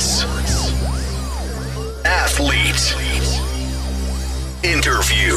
[0.00, 0.24] Sports.
[2.06, 2.94] Athlete.
[4.64, 5.34] Interview.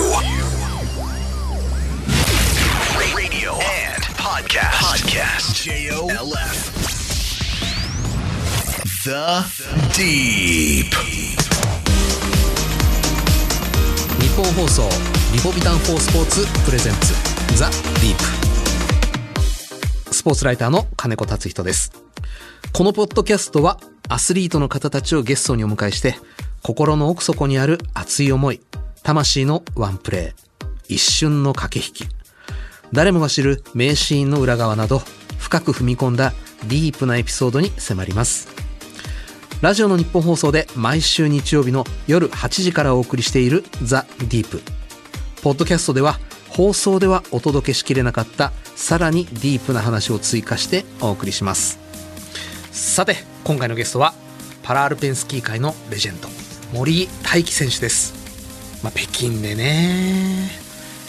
[3.14, 4.80] Radio and podcast.
[4.80, 5.64] Podcast.
[5.66, 6.72] J-O-L-F.
[9.04, 9.44] The
[9.94, 10.96] Deep.
[14.22, 14.90] 日本放送
[15.34, 17.14] リポビタン4スポーツプレゼンツ
[17.58, 18.18] ザ・ディー
[20.08, 21.92] プスポーツライターの金子達人です
[22.72, 26.16] このポッドキャストはアスリートの方たちをゲストにお迎えして
[26.62, 28.62] 心の奥底にある熱い思い
[29.04, 32.16] 魂のワンプレー一瞬の駆け引き。
[32.92, 35.02] 誰もが知る名シーンの裏側など
[35.40, 36.34] 深く踏み込んだ
[36.68, 38.48] ディープなエピソードに迫ります。
[39.62, 44.62] ラジオの日本放送で毎週日曜日の夜8時からお送りしているザ・ディープ。
[45.42, 46.20] ポッドキャストでは
[46.50, 51.85] 放送ではお届けしきれなかったさらにディープな話を追加してお送りします。
[52.76, 53.16] さて
[53.46, 54.14] 今回のゲストは
[54.62, 56.28] パラアルペンスキー界のレジェンド
[56.74, 58.14] 森井大輝選手です、
[58.84, 60.50] まあ、北京でね、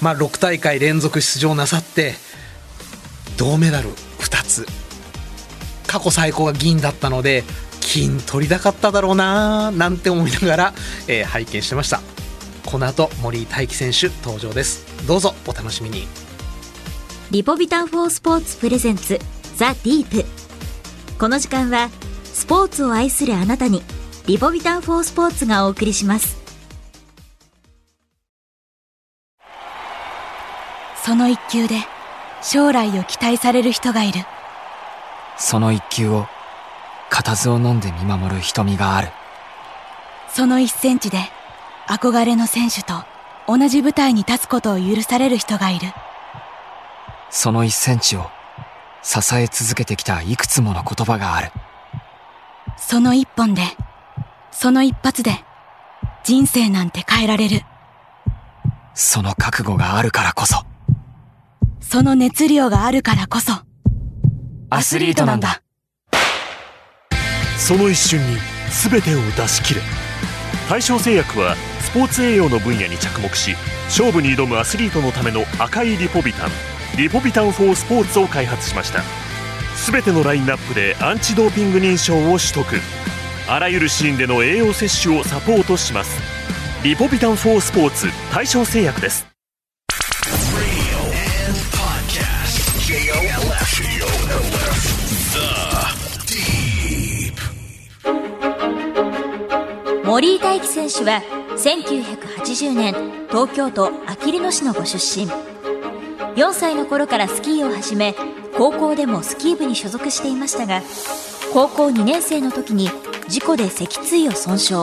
[0.01, 2.15] まあ、6大会連続出場なさって
[3.37, 4.65] 銅メダル2つ。
[5.89, 7.43] 過去最高が銀だったので
[7.81, 10.75] 金取りたかっただろうななんて思いながら、
[11.09, 12.01] えー拝見してました。
[12.65, 14.87] この後森井大輝選手登場です。
[15.09, 16.07] どうぞお楽しみに。
[17.33, 19.19] リポビタン4スポーツプレゼンツ
[19.57, 20.46] ザ・ディープ。
[21.19, 21.89] この時間は
[22.25, 23.83] スポーツを愛するあなたに
[24.27, 26.37] リポビタン4スポーツがお送りします。
[31.03, 31.77] その一球で
[32.43, 34.21] 将来を期待される人がいる。
[35.39, 36.27] その一球を
[37.09, 39.09] 固唾を飲んで見守る瞳がある。
[40.29, 41.19] その一センチで
[41.89, 43.05] 憧れの選手と
[43.49, 45.87] 同じ舞台に立つことを許される人がいる。
[47.31, 48.36] その一センチを
[49.07, 51.53] 支え続けてきたいくつもの言葉がある。
[52.77, 53.63] その一本で
[54.51, 55.45] その一発で
[56.25, 57.61] 人生なんて変えられる。
[58.95, 60.65] その覚悟があるからこそ。
[61.81, 63.53] その熱量があるからこそ。
[64.71, 65.63] アスリートなんだ。
[67.57, 68.39] その一瞬に
[68.91, 69.83] 全てを出し切れ。
[70.69, 79.03] 大正製薬はスポーツ栄養の分野に着目し勝負に挑むアスリートのための赤いリポビタンリポビタン4スポーツを開発しました。
[79.91, 82.65] 全てのラインナップでアンチドーピング認証を取得。
[83.49, 86.21] あらゆるシーンでの栄養摂取をサポートします。
[86.83, 89.27] リポビタン4スポーツ大正製薬です。
[100.05, 101.21] 森井大輝選手は
[101.57, 102.95] 1980年
[103.29, 105.29] 東京都あきる野市のご出身。
[106.37, 108.15] 4歳の頃からスキーを始め
[108.59, 110.83] 高校でもスキー部に所属していましたが
[111.55, 112.91] 高校2年生の時に
[113.27, 114.75] 事故で脊椎を損傷。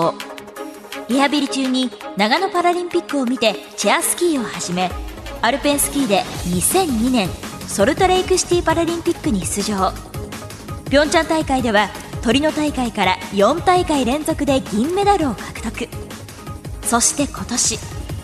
[1.10, 4.90] リハビリ中に長野パラリンピックを見てチェアスキーを始め
[5.42, 7.30] アルペンスキーで2002年
[7.68, 9.92] ソルトレイクシティパラリンピックに出場。
[10.90, 11.90] ピョンチャン大会では
[12.24, 15.88] トリノ大会から4大会連続で銀メダルを獲得。
[16.82, 17.76] そして今年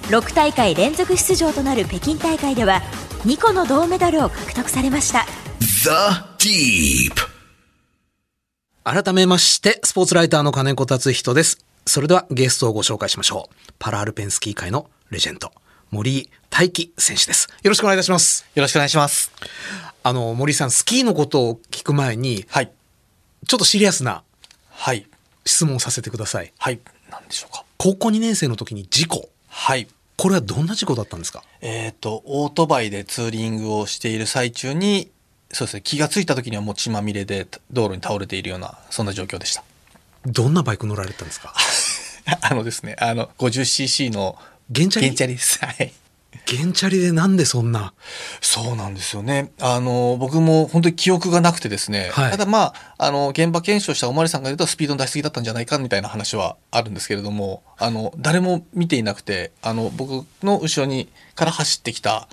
[0.09, 2.81] 6大会連続出場となる北京大会では
[3.25, 5.25] 2個の銅メダルを獲得されました
[5.59, 7.13] The Deep.
[8.84, 15.52] 改めましてスポーツライターの金子達人ですそれではゲストをご紹介しましょうパラアルペンスキー界のレジェンド
[15.91, 19.31] 森井大輝選手ですよろしくお願いいたしますよろしくお願いします。
[20.02, 22.72] あの森井さんスキーのことを聞く前にはい。
[23.47, 24.24] ちょっとシリアスな
[24.69, 25.08] はい。
[25.46, 26.79] 質問をさせてくださいはい。
[27.12, 27.66] なんでしょうか。
[27.78, 29.88] 高校2年生の時に事故はい。
[30.19, 31.44] これはどんな事故だったんですか？
[31.62, 35.09] えっ、と、オートバイでツーリングをしている最中に、
[35.52, 39.63] そうですね、気がついた時にはもう血まみれで道路に倒れているような、そんな状況でした。
[40.25, 41.53] どんなバイク乗られたんですか？
[42.41, 44.38] あのですね、あの、50cc の
[44.75, 45.58] 原チャリです。
[45.66, 45.94] はい。
[46.47, 47.94] 原チャリでなんでそんな？
[48.41, 49.51] そうなんですよね。
[49.59, 52.31] あの、僕も本当に記憶がなくてですね、はい。
[52.31, 62.28] ただまあ、あの、現場検証したおまわりさんが言うとスピードの出しすぎだったんじゃないかみたいな話はあるんですけれども、あの、誰も見ていなくて、あの、僕の後ろに、から走ってきた、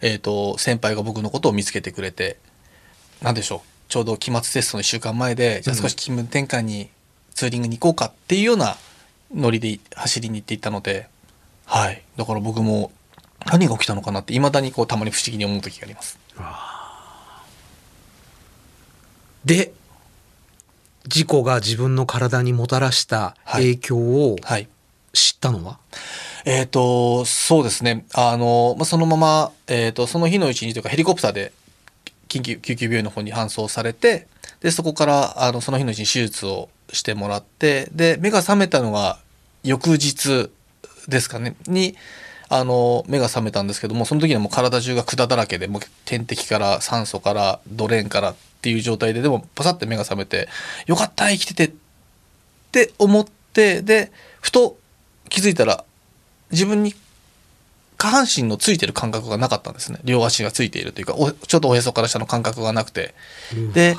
[0.00, 2.38] えっ、と、先輩が僕のことを見つけてくれて、
[3.22, 6.90] なんでしょう、ちょうど期末テストの1週間前で、じゃあ少し気分転換に
[7.34, 8.76] ツーリングに行こうかっていうような
[9.34, 11.08] ノリで走りに行っていったので、
[11.64, 12.02] はい。
[12.16, 12.90] だから僕も
[13.46, 16.18] 何が起きたのかなって、未だにこう、たまに不思議に思う時があります。
[19.44, 19.72] で
[21.06, 24.68] 事故が自分の体にもたらした影響をはい。
[25.12, 25.78] 知ったのは、
[26.44, 28.04] えっ、と、そうですね。
[28.12, 31.52] あの、まあ、そのまま、えっ、と、その日のうちにというかヘリコプターで
[32.28, 34.26] 緊急、救急病院の方に搬送されて、
[34.60, 39.18] で、そこから、あの、その日のうちに手術をしてもらってで目が覚めたのが
[39.62, 40.50] 翌日
[41.08, 41.96] ですかねに
[42.48, 50.48] あの目が覚めたんですけどもその時にはもう体中が管だらけでもう点滴から酸素からドレーンからっていう状態ででもパサって目が覚めて
[50.86, 51.72] よかった生きててっ
[52.72, 54.76] て思ってでふと
[55.28, 55.84] 気づいたら
[56.52, 56.94] 自分に
[57.98, 59.98] 下半身のついてる感覚がなかったんですね。
[60.04, 63.14] 両足がついているというかおちょっとおへそから下の感覚がなくて、
[63.72, 63.96] で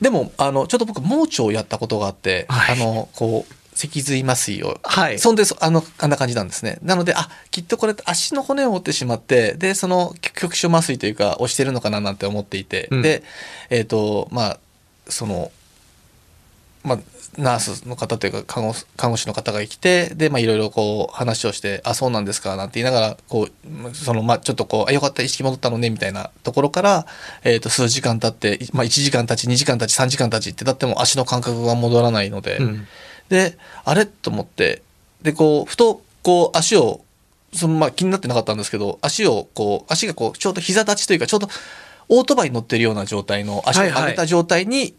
[0.00, 2.80] でもあのちょっと僕盲腸をやったことがあって、はい。
[2.80, 4.78] あのこう脊髄麻酔を。
[4.82, 5.18] はい。
[5.18, 6.78] そんでそあのあんな感じなんですね。
[6.82, 13.02] なのであきっとこれ足の骨を折ってしまってでその局局所麻酔というか押してるのかななんて思っていて、うん。
[13.02, 13.22] で
[13.70, 14.58] えっ、とまあ
[15.08, 15.50] その
[16.84, 16.98] まあ、
[17.38, 27.06] ナースの方というか看護看護師の方が来てでまあいろいろこう話をして「あそうなんですか」なんて言いながらこうそのまあちょっとこう「あよかった意識戻ったのね」みたいなところから、
[27.44, 32.86] えー、と数時間経って、まあ、1時間経ち2時間経ち3時間経ちってだっても足の感覚が戻らないので、うん
[33.32, 34.06] であれ？
[34.06, 34.82] と思って。
[35.22, 37.00] でこうふとこう足を
[37.52, 41.48] そのまあ気になってなかったんですけど足をこう足がこうちょうど膝立ちというかちょうど
[42.08, 44.94] オートバイに乗ってるような状態の足を上げた状態に、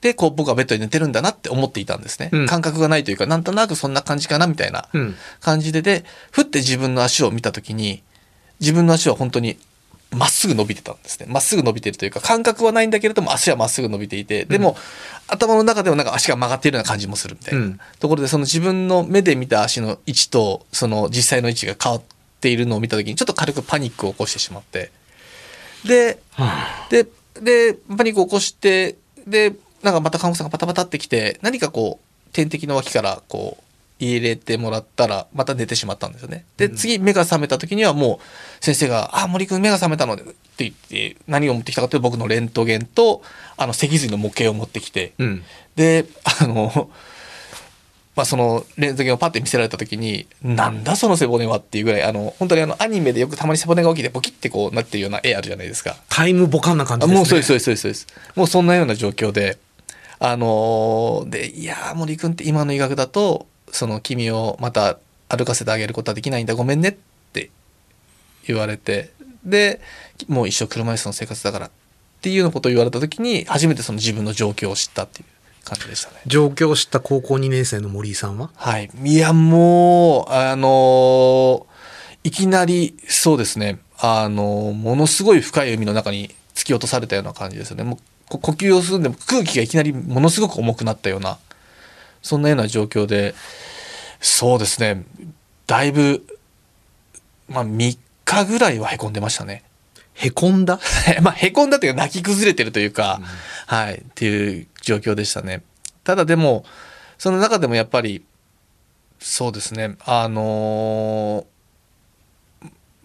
[0.00, 2.46] でこう僕はベッドに寝てるんだなって思っていたんですね、うん。
[2.46, 5.14] 感覚がないというかなんとなくそんな感じかなみたいなうん。
[5.40, 8.02] 感じででふって自分の足を見た時に
[8.60, 9.58] 自分の足は本当に
[10.10, 11.26] まっすぐ伸びてたんですね。
[11.28, 14.76] まっすぐ伸びてるというか感覚はないんだけれども足はまっすぐ伸びていてでも、
[15.26, 17.80] 頭の中でもなんか足が曲がっているような感じもするみたいな、うん。
[18.00, 22.02] ところでその自分の目で見た足の位置とその実際の位置が変わっ
[22.40, 24.90] ているのを見た時にちょっと軽くパニックを起こしてしまって。
[25.86, 26.18] で
[26.90, 27.06] で
[27.40, 28.96] でパニックを起こして
[29.26, 33.64] でなんかまた看護師さんがパタパタってきて何かこう点滴の脇からこう
[33.98, 36.44] 入れてもらったらまた寝てしまったんですよね。
[36.56, 38.20] で次目が覚めた時にはも
[38.60, 43.22] う先生が「あ森君目が覚めたので」って言って何を持ってきたかというと僕のレントゲンと
[43.56, 45.42] あの脊髄の模型を持ってきて、うん。
[45.76, 46.04] で
[46.40, 46.90] あの
[48.14, 55.96] まあそのレントゲンをパッて見せられた時に「なんだその背骨は」っていうぐらいあの本当にあのアニメでよくたまに背骨が起きてポキってこうなってるような絵あるじゃないですか。
[56.08, 57.16] タイムボカンな感じですね。
[57.16, 59.58] あもうそうですそうですそうですもうそんなような状況で。
[60.20, 64.98] あのーでいやー森君って今の医学だとその君をまた
[65.28, 66.96] 歩かせてあげることはできないんだごめんねっ
[67.32, 67.50] て
[68.46, 69.12] 言われて
[69.44, 69.80] で
[70.26, 71.70] もう一生車椅子の生活だからっ
[72.20, 75.26] ていうようなことを言われた時に初めてその自分の状況を知ったっていう
[75.64, 76.16] 感じでしたね。
[76.26, 78.50] 上京した高校2年生の森井さんは？
[78.56, 78.90] はい。
[79.04, 81.64] いや、もう、あのー
[82.24, 87.84] いきなり、そうですね、あのーものすごい深い海の中に突き落とされたような感じですよね。
[87.84, 87.98] もう
[88.28, 91.38] こ呼吸をするんでも空気がいきなりものすごく重くなったような、
[92.22, 93.34] そんなような状況で、
[94.20, 95.04] そうですね、
[95.66, 96.24] だいぶ、
[97.48, 99.62] まあ3日ぐらいはへこんでましたね。
[100.14, 100.80] へこんだ？
[101.22, 103.20] まあ、へこんだっていうか泣き崩れてるというか、
[103.66, 105.62] はい、っていう状況でしたね。
[106.04, 106.64] ただでも、
[107.18, 108.24] その中でもやっぱり、
[109.20, 111.58] そうですね、あのー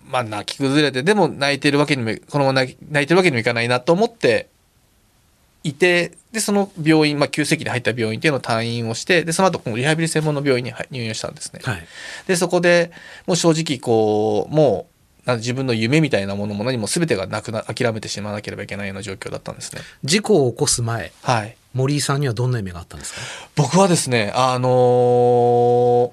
[0.05, 4.47] まあ泣き崩れて、でも泣いてるわけにも、このまま泣いてるわけにもいかないなと思って
[5.63, 11.59] いて、で、その病院、まあ急性期に入った病院っていうのを退院をして、で、その後、このリハビリ専門の病院に入入院したんですね。
[11.63, 11.83] はい
[12.27, 12.91] でそこで
[13.27, 14.87] もう正直こうも
[15.25, 19.81] う自分の夢みたいなものも何も全てがなくな諦めてしまわなければいけないような状況だったんですね。
[20.03, 23.21] 事故を起こす前はい、森井さんにはどんな夢があったんですか？
[23.55, 26.11] 僕はですねあのー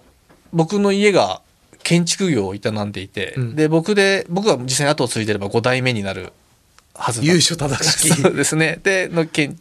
[0.53, 1.41] 僕の家が
[1.83, 6.33] 建築業を営んでいて、うんで僕で僕が実際に後を継いでれば5代目になる
[7.01, 7.27] はずだ。
[7.27, 8.09] 由緒正しき。
[8.21, 8.79] そうですね。
[8.83, 9.59] での建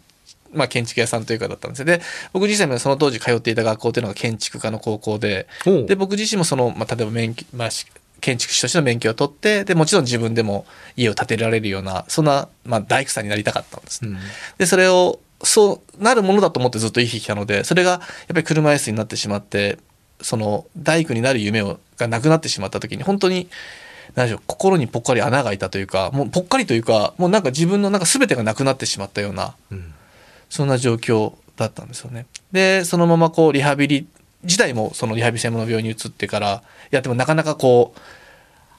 [0.51, 2.01] まあ、建築屋さんというかだったんですよで
[2.33, 5.45] 僕自身もその当時通っていた学校というのが建築科の高校で
[5.85, 7.85] で僕自身もその、まあ、例えば免許、まあ、し
[8.19, 10.65] 建築士としての免許を取ってでもちろん自分でも
[10.95, 14.03] 家を建てられるようなそんな、まあ、大工さんになりたかったんです。
[14.03, 14.17] ね、うん。
[14.57, 19.77] でそれをそうなるものだと思ってずっと生きてきたのでそれがやっぱり車椅子になってしまって
[20.21, 23.49] その大工になる夢をがなくなってしまった時に本当に
[24.15, 29.93] 何でしょう心にぽっかり穴が開いたというかもうぽっかりというかもうなんか自分のなんか全てがなくなってしまったようなうん
[30.49, 32.25] そんな状況だったんですよね。
[32.51, 34.07] でそのままこうリハビリ
[34.43, 37.99] 自体もそのリハビリ専門の病院に移ってからやってもなかなかこう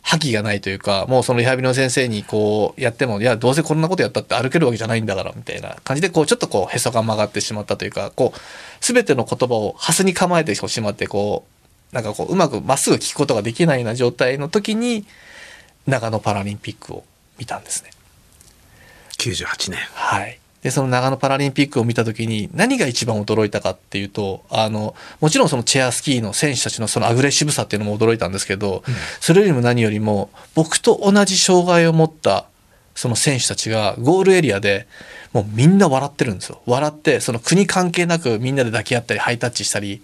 [0.03, 8.39] 覇気がないというかもうそのリハビリの先生にこうやってもいやどうせこんなことやったって歩けるわけじゃないんだからみたいな感じでこうちょっとこうへそが曲がってしまったというかこう
[8.81, 11.60] 全ての言葉をハスに構えてしまってこう
[11.93, 15.05] なんかこううまくまっすぐ聞くことができないような状態の時に
[15.87, 17.05] 長野パラリンピックを
[17.39, 17.91] 見たんですね。
[19.19, 20.39] 98年はい。
[20.63, 28.83] で、その長野パラリンピックを見たときに何が一番驚いたかっていうと、あの、もちろんそのチェアスキーの選手たちのそのアグレッシブさっていうのも驚いたんですけど、
[29.21, 32.47] それよりも何よりも僕と同じ障害を持った
[32.95, 34.87] その選手たちがゴールエリアで
[35.33, 36.61] もうみんな笑ってるんですよ。
[36.67, 40.03] 笑って、その国関係なくみんなで抱き合ったりハイタッチしたり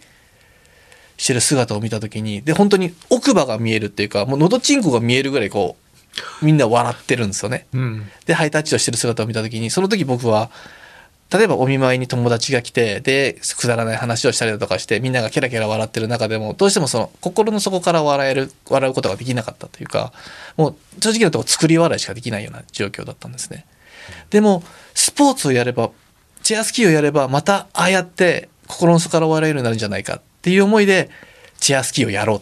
[1.16, 5.76] してる姿を見た時に、で、本当に奥歯が見えるっていうか、もう喉チンコが見えるぐらいこ
[6.42, 7.66] う、みんな笑ってるんですよね。
[7.72, 8.10] うん。
[8.26, 10.50] で、ハイタッチをしてる姿を見た時に、その時僕は、
[11.30, 20.12] 例えばお見舞いに友達が来て、で、くだらない話をしたりだとかして、みんながケラケラ笑ってる中でも、どうしてもその心の底から笑える、笑うことができなかったというか、
[20.56, 23.66] もう正直なところ作り笑いしかできないような状況だったんですね。
[24.30, 24.62] でも、
[24.94, 25.90] スポーツをやれば、
[26.44, 31.10] チェアスキーをやれば、またああやって心の底から笑えるようになるんじゃないかっていう思いで、
[31.58, 32.40] チェアスキーをやろう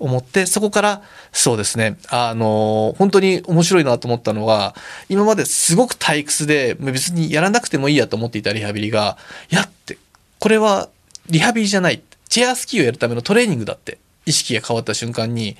[0.00, 4.74] 思って、そこから、そうですね、あの、本当に面白いなと思ったのは、
[5.08, 9.16] 今まですごく退屈で、別にやらなくてもいいやと思っていたリハビリが、
[9.48, 9.96] やって、
[10.40, 10.88] これは
[11.30, 12.02] リハビリじゃない。
[12.28, 15.56] チェアスキーをやるためのトレーニングだって、意識が変わった瞬間に、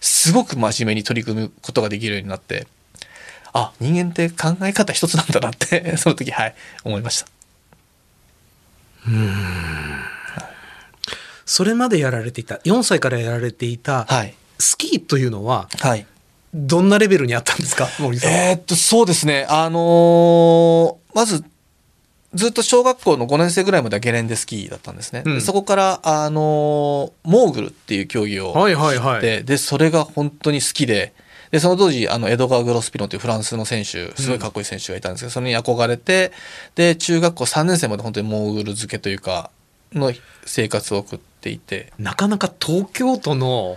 [0.00, 2.66] すごく真面目に取り組むことができるようになって、
[3.52, 7.28] あ、人間って考え方一つなんだなって、 その時、はい、思いました。
[11.46, 14.34] それまでやられていた、4歳からやられていた、はい。
[14.58, 16.04] スキーというのは、はい。
[16.54, 17.88] どんなレベルにあったんですか？
[17.98, 18.36] 森さんは。
[18.36, 19.46] えーっと、そうですね。
[19.48, 21.44] あのーまず、
[22.34, 25.22] ずっと小学校の5年生ぐらいまではゲレンデスキーだったんですね。
[25.24, 31.12] うんでそこから、あのーモーグルっていう競技をはいはいはいで、で、それが本当に好きで、
[31.52, 36.32] で、その当時、あの、エドガー・グロスピノというフランスの選手、すごいかっこいい選手がいたんですけど、それに憧れて、
[36.74, 39.50] で、中学校3年生まで本当にモーグル漬けというか、
[39.92, 40.12] の
[40.44, 43.76] 生活を送っていて、なかなか東京都の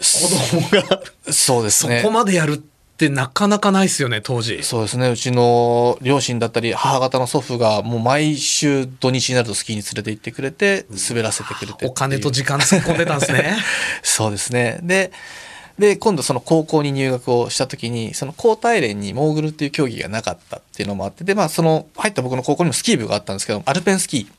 [0.00, 2.00] 子供がそうですね。
[2.00, 2.58] そこまでやるっ
[2.96, 4.62] てなかなかないですよね、当時。
[4.62, 5.10] そうですね。
[5.10, 13.56] うちの両親だったり、母方の祖父がもう毎週土日になるとスキーに連れて行ってくれて、滑らせてくれてお金と時間突っ込んでたんですね。
[14.02, 14.80] そうですね。
[14.82, 15.12] で、
[15.78, 24.35] で、今度その高校に入学をした時に、その高体連にモーグルっていう競技がなかったっていうのもあって、で、まあその入った僕の高校にもスキー部があったんですけど、アルペンスキーうん。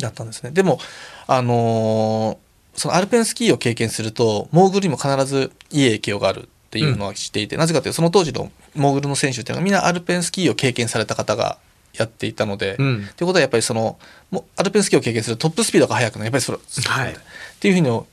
[0.00, 0.50] だったんですね。
[0.50, 0.78] でも、
[1.26, 2.46] あのー
[2.76, 11.56] そのアルペンスキーを経験すると、モーグルにも必ずいい影響があるっていうのは知っていて、なぜかというと、その当時のモーグルの選手っていうのはみんなアルペンスキーを経験された方が
[11.94, 13.98] やっていたので、うんということはやっぱりその、
[14.30, 16.24] もうアルペンスキーを経験するとトップスピードが速くなる。
[16.26, 17.16] やっぱりそれ、はいっ
[17.58, 18.06] ていうふうに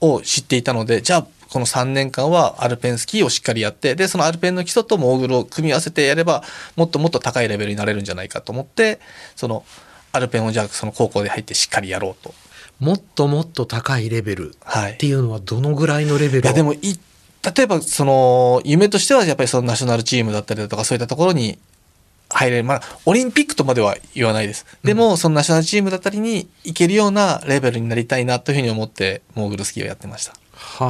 [0.00, 6.42] を知っていたので、じゃあ、この3年間はアルペンスキーをしっかりやって、で、そのアルペンの基礎とモーグルを組み合わせてやれば、
[6.76, 9.00] もっともっと高いレベルになれるんじゃないかと思って、
[9.36, 9.64] その、
[10.12, 12.34] アルペンをじゃあその高校で入ってしっかりやろうと。
[12.80, 14.92] もっともっと高いレベルはい。
[14.92, 16.44] っていうのはどのぐらいのレベル？
[16.44, 21.58] いやでもい例えばその夢としてはやっぱりそのナショナルチームだったりだとかそういったところに
[22.30, 30.88] 入れるまあオリンピックとまでは言わないですでも、そのナショナルチームだったりに行けるようなレベルになりたいなというふうに思ってモーグルスキーをやってましたは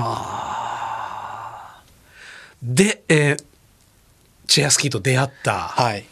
[1.81, 1.83] あ。
[2.63, 3.45] で、えー
[4.47, 5.59] チェアスキーと出会った。
[5.59, 6.07] はい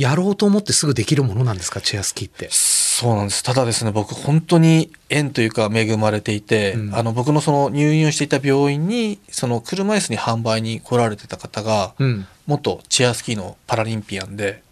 [0.00, 2.48] やろうと思ってすぐできるものなんですか、チェアスキーって。
[2.50, 12.26] そうなんですただですね僕本当に縁というか恵まれていて、うんあの僕のその入院をしていた病院にその車椅子に販売に来られてた方が、うん。
[12.48, 14.62] 元チェアスキーのパラリンピアンで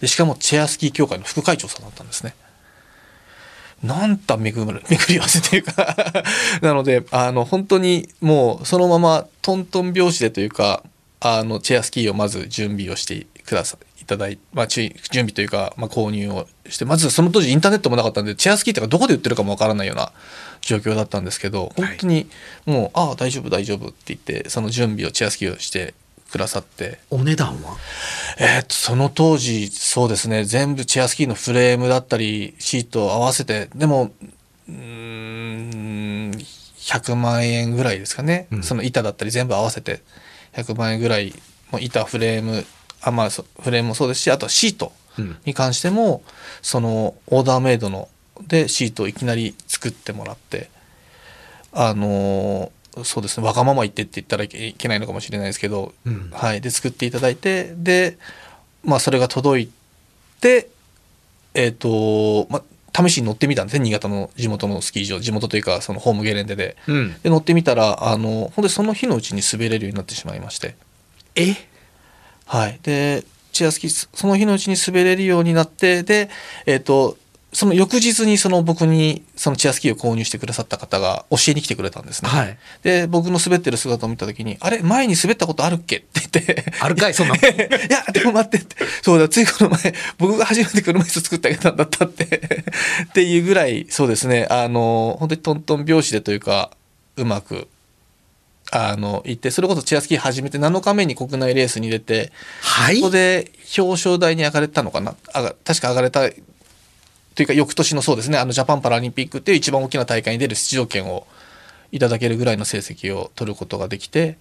[0.00, 2.34] でしかもチェアスキー協会の副会長さんだったんですね。
[3.84, 5.96] なんた巡る巡り合わせというか
[6.60, 10.82] なのであの本当にもうそのままトントン拍子でというか
[11.20, 20.12] あのチェアスキーをまず準備をしてくださいいただいまあ、準備というか、まあ、購入をしてまずその当時インターネットもなかったんでチェアスキーとかどこで売ってるかもわからないような
[20.60, 22.28] 状況だったんですけど本当に
[22.66, 25.94] もう「ああ大丈夫大丈夫」って言ってその準備をチェアスキーをして
[26.30, 27.00] くださって。
[27.10, 27.76] お値段は？
[28.38, 34.12] えーっと、その当時、そうですね、全部チェアスキーのフレームだったり、シートを合わせて、でも、
[34.68, 36.30] うーん、
[36.78, 38.62] 100万円ぐらいですかね、うん。
[38.62, 40.02] その板だったり全部合わせて、
[40.54, 41.34] 100万円ぐらい、
[41.72, 42.64] もう板、フレーム、
[43.02, 46.22] あまあ、そフレームもそうですし、あとはシートうんに関しても、
[46.62, 48.08] そのオーダーメイドの
[48.46, 50.70] でシートをいきなり作ってもらって、
[51.72, 52.70] あのー
[53.04, 58.18] そうですねわがまま言ってって言ったらいけないのかもしれないですけど、うんはい、で作っていただいてで、
[58.84, 59.70] まあ、それが届い
[60.40, 60.68] て
[61.54, 67.14] えっ、と、まあ、試しに乗ってみたんですね新潟の地元のスキー場地元というかそのホームゲレンデでうん。
[67.22, 70.76] で乗ってみたらあの本当にその日のうちに滑れるようになってしまいまして。
[71.36, 71.54] え？
[72.50, 72.80] はい。
[72.82, 76.28] で、チェアスキー、その日のうちに滑れるようになって、で、
[76.66, 77.16] えっ、と、
[77.52, 82.30] その翌日にその僕にそのチェアスキーを購入してくださった方が教えに来てくれたんですね。
[82.30, 82.58] はい。
[82.82, 85.98] で、僕の滑ってる姿を見たときに、あれ前に滑ったことあるっけ？
[85.98, 86.72] って言って。
[86.80, 87.14] あるかい？
[87.14, 88.76] そんな いや、でも待ってって。
[89.02, 92.64] そうだ、ついこの前、僕が初めて車椅子作ってあげたんだったって。
[93.04, 96.70] っていうぐらい、そうですね、あの、本当にトントン拍子でというか、
[97.16, 97.68] うまく、
[98.72, 102.30] あの行ってそれこそチェアスキー始めて7日目に国内レースに出て
[102.62, 102.96] はい。
[102.96, 105.16] そこで表彰台に上がれたのかな？
[105.32, 106.20] あが確か上がれた
[107.34, 108.38] というか翌年のそうですね。
[108.38, 111.26] あのジャパンパラリンピックっていう一番大きな大会に出る出場権を
[111.92, 114.38] いただけるぐらいの成績を取ることができて。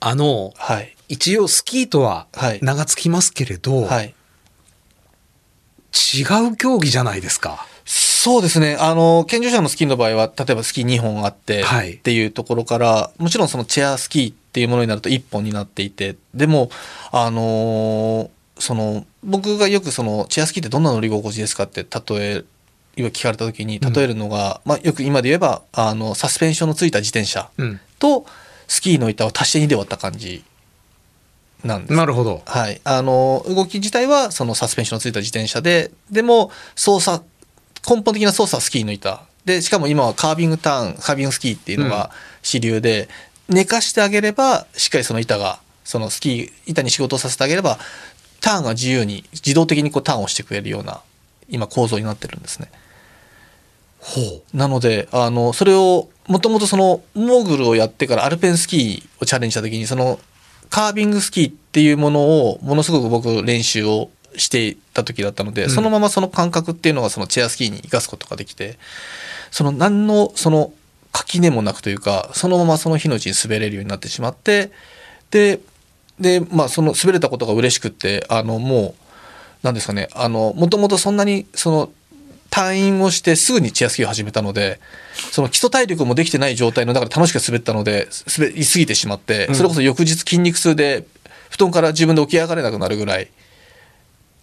[0.00, 0.94] あの、はい。
[1.08, 2.58] 一応スキーとははい。
[2.62, 4.14] 名が付きますけれど、はい。
[5.92, 7.66] 違う競技じゃないですか。
[8.24, 8.78] そうですね。
[8.80, 16.70] あの、健常者のスキーの場合は、例えばスキー2本あって、はいっていうところから、もちろんそのチェアスキーっていうものになると1本になっていて、でも、
[17.12, 22.44] あのーその、僕がよくその、チェアスキーってどんな乗り心地ですかって例え、
[22.96, 27.78] 今聞かれた時に、例えるのが、まあ、よく今で言えば、あの、サスペンションのついた自転車うん。
[27.98, 28.24] と、
[28.68, 30.44] スキーの板を足して2で割った感じ
[31.64, 32.42] なんですなるほど。
[32.44, 37.24] はい、あの動き自体はそのサスペンションのついた自転車ででも操作
[37.88, 42.10] 根本的な操作はスキーの板でしかも今はカービングターンカービングスキーっていうのが
[42.42, 43.08] 主流で、
[43.48, 47.78] 寝かしてあげればしっかりその板がそのスキー板に仕事をさせてあげれば
[48.40, 51.02] ターンが自由に自動的にこうターンをしてくれるような
[51.48, 52.70] 今構造になってるんですね。
[54.00, 54.56] ほう。
[54.56, 60.18] なのであのそれをもともとそのモーグルをやってからアルペンスキーをチャレンジした時にその
[60.70, 65.70] カービングスキーっていうものをものすごく僕練習をしていた時だったので、うん。
[65.70, 68.78] そのままその感覚っていうのがそのチェアスキーに生かすことができて
[69.50, 70.72] その何のその
[71.12, 74.72] 垣根もなくというかそのままその日のうちに滑れるようになってしまって
[75.30, 75.60] で
[76.18, 78.94] でまあその滑れたことが嬉しくってあのもう
[79.62, 81.92] なんですかねあのもともとそんなにその
[82.50, 84.78] 退院をしてすぐにチェアスキーを始めたので
[85.32, 91.06] その基礎体力もできてない状態の中で楽しく滑ったので滑りすぎてしまってそれこそ翌日筋肉痛で
[91.50, 93.28] 布団から自分で起き上がれなくなるぐらい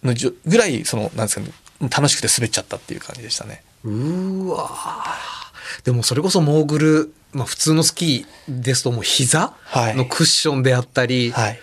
[0.02, 1.52] のじょぐらいそのなんですかね
[1.88, 3.62] 楽しくて滑っちゃったっていう感じでしたね。
[3.84, 11.60] うーわーでもそれこそモーグル、まあ普通のスキーですともう膝はいのクッションであったり、はい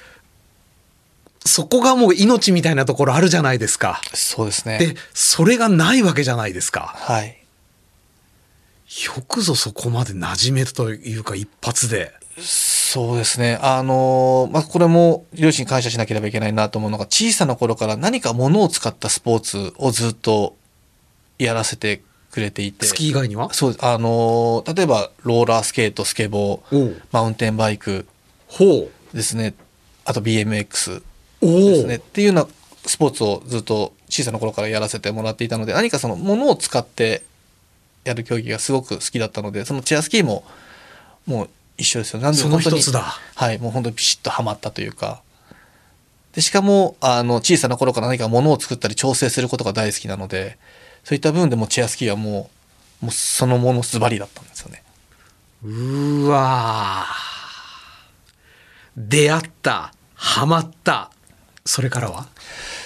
[1.46, 4.02] そこがもう命みたいなところあるじゃないですか。
[4.14, 4.78] そうですね。
[4.78, 6.94] で、それがないわけじゃないですか。
[6.98, 7.40] はい
[9.06, 12.12] よくぞそこまで馴染めたというか一発で。
[12.42, 13.60] そうですね。
[13.62, 20.56] あのまあ、これも両親に感謝しなければいけないなと思うのが、小さな頃から何か物を使ったスポーツをずっと
[21.38, 22.86] やらせてくれていて。
[22.86, 23.54] スキー以外には？
[23.54, 23.78] そう。
[23.80, 28.08] あの例えば、ローラースケート、スケボー、マウンテンバイク
[28.48, 29.16] ほう。
[29.16, 29.54] ですね。
[30.06, 31.04] あと BMX
[31.42, 31.96] おですね。
[31.96, 32.48] おっていうような
[32.86, 37.24] スポーツをずっと小さな頃からやらせてもらっていたので、何かその物を使って
[38.04, 40.44] やる競技がすごく好きだったので、そのチェアスキーも
[41.28, 42.20] もう一緒ですよ。
[42.20, 43.18] なんでその一つだ。
[43.36, 45.22] はい、もう本当にピシッとはまったというか。
[46.34, 50.60] で、しかも、あの、小さな頃から何か物を作ったり調整することが大好きなので、
[51.04, 52.50] そういった部分でもチェアスキーはも
[53.02, 54.84] う、もうそのものズバリだったんですよね。
[55.64, 57.30] うーわー
[58.96, 59.94] 出会った。
[60.14, 61.10] ハマった。
[61.66, 62.28] それからは？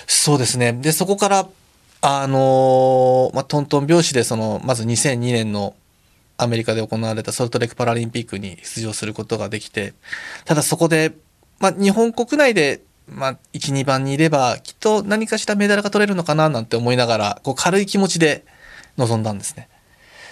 [0.06, 0.74] そうですね。
[0.74, 1.48] で、そこから、
[2.02, 5.74] あのーまあ、トントン拍子で、その、まず2002年の
[6.38, 9.94] アメリカで行われたソルトレークパラリンピックに出場することができて、
[10.46, 11.14] ただそこで、
[11.60, 18.46] まあ、日本国内で、まあ、1、2番にいれば、きっと何かしらメダルが取れるのかななんて思いながら、こう軽い気持ちで
[18.98, 19.70] 臨んだんですね。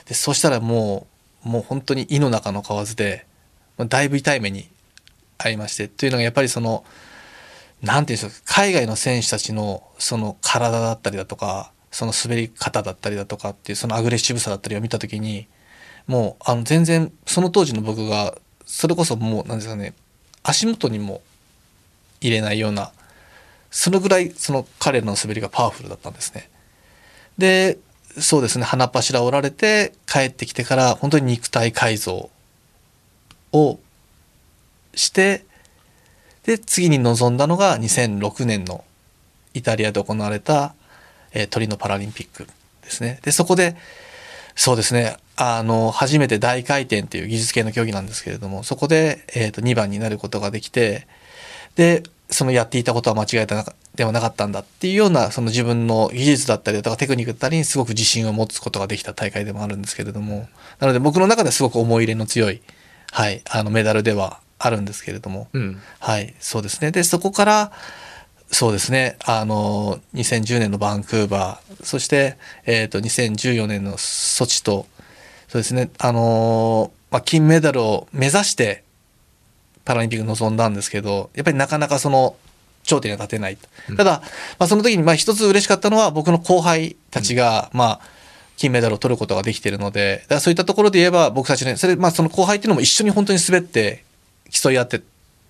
[0.05, 1.07] で、そしたらも
[1.45, 3.25] う、もう本当に胃の中の蛙で、
[3.77, 4.69] まあだいぶ痛い目に
[5.37, 6.83] 遭いまして、というのがやっぱりその、
[7.81, 15.47] なんていうんですか、海外の選手たちのその体だったりだとか、その滑り方だったりだとかっていうそのアグレッシブさだったりを見たときに、
[16.11, 19.93] もうあの全然その当時の僕が、それこそもうなんですかね、
[20.43, 21.21] 足元にも
[22.19, 22.91] 入れないような、
[23.69, 26.49] そのぐらいその彼らの滑りがパワフルだったんですね。
[27.37, 27.77] で、
[28.19, 32.29] そうですね、鼻柱折られて帰ってきてから本当に肉体改造
[33.53, 33.79] を
[34.93, 35.45] して、
[36.43, 38.83] で、次に臨んだのが2006年の
[39.53, 40.75] イタリアで行われた、
[41.31, 42.49] えートリノパラリンピック
[42.83, 43.21] ですね。
[43.23, 43.77] で、そこで、
[44.55, 51.07] そうですね、あの、初めて大回転っていう技術系の競技なんですけれども、そこで、えーと2番になることができて、
[51.75, 60.47] で、そのやっていたことは間違えたではなかったんだっていうような、その自分の技術だったりだとかテクニックだったりにすごく自信を持つことができた大会でもあるんですけれども、
[60.79, 62.61] なので僕の中ではすごく思い入れの強い、
[63.11, 65.81] はい、あのメダルではあるんですけれども、うん。
[65.99, 66.91] はい、そうですね。
[66.91, 67.71] で、そこから、
[68.51, 74.85] そうですね、あの、2010年のバンクーバー、そして、えっ、と、2014年のソチと、
[75.47, 78.83] そうですね、あの、まあ、金メダルを目指して、
[79.85, 82.35] パラリンピックに臨んだんですけど、やっぱりなかなかその、
[82.83, 83.57] 頂点には立てない。
[83.95, 84.21] ただ、
[84.59, 88.01] まあ、その時に、まあ、一つ嬉しかったのは、僕の後輩たちが、まあ、
[88.57, 94.03] 金メダルを取ることができているので、だからそういったところで言えば、僕たちね、それ、まあその後輩っていうのも一緒に本当に滑って
[94.51, 95.01] 競い合って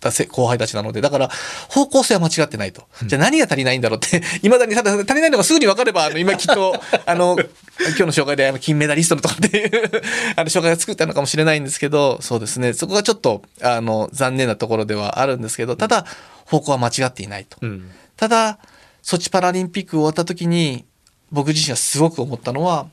[0.02, 1.30] たせ後輩たちなので、だから
[1.70, 2.84] 方向性は間違ってないと。
[3.06, 7.38] じゃあ何が足りないんだろうって、 いまだにただ足りないのがすぐに分かれば、あの今きっと、あの、
[7.80, 9.72] 今日の紹介であの金メダリストのとかっていう、
[10.36, 16.06] あの紹介が作ったのかもしれないんですけど、そうですね、そこがちょっと、あの、残念なところではあるんですけど、ただ、
[16.46, 17.58] 方向は間違っていないと。
[17.62, 17.92] うん。
[18.18, 18.58] ただ、
[19.04, 20.86] ソチパラリンピック終わった時に、
[21.32, 22.88] 僕自身がすごく思ったのは、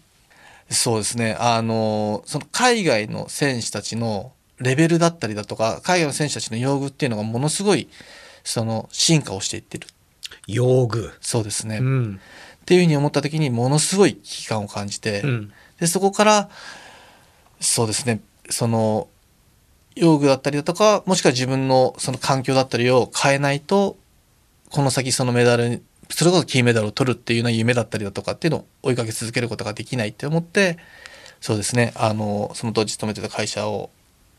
[0.70, 7.88] そうですね、あの、その海外の選手たちのレベルだったりだとか、海外の選手たちの用具っていうのがものすごい、
[8.44, 9.86] その進化をしていってる。
[10.46, 11.12] 用具。
[11.20, 11.78] そうですね。
[11.78, 12.20] っうん。
[12.66, 15.52] ていうふうに思った時にものすごい危機感を感じて、うん。
[15.80, 16.50] で、そこから、
[17.60, 19.08] そうですね、その、
[19.94, 23.96] 用具だったりだとか、もしくは自分のその環境だったりを変えないと、
[24.70, 30.78] この先そのメダルに、それこそ金メダルを取るっていうような夢だったりだとかっていうのを追いかけ続けることができないって思って、
[31.40, 33.90] そうですね、あの、その当時勤めてた会社を、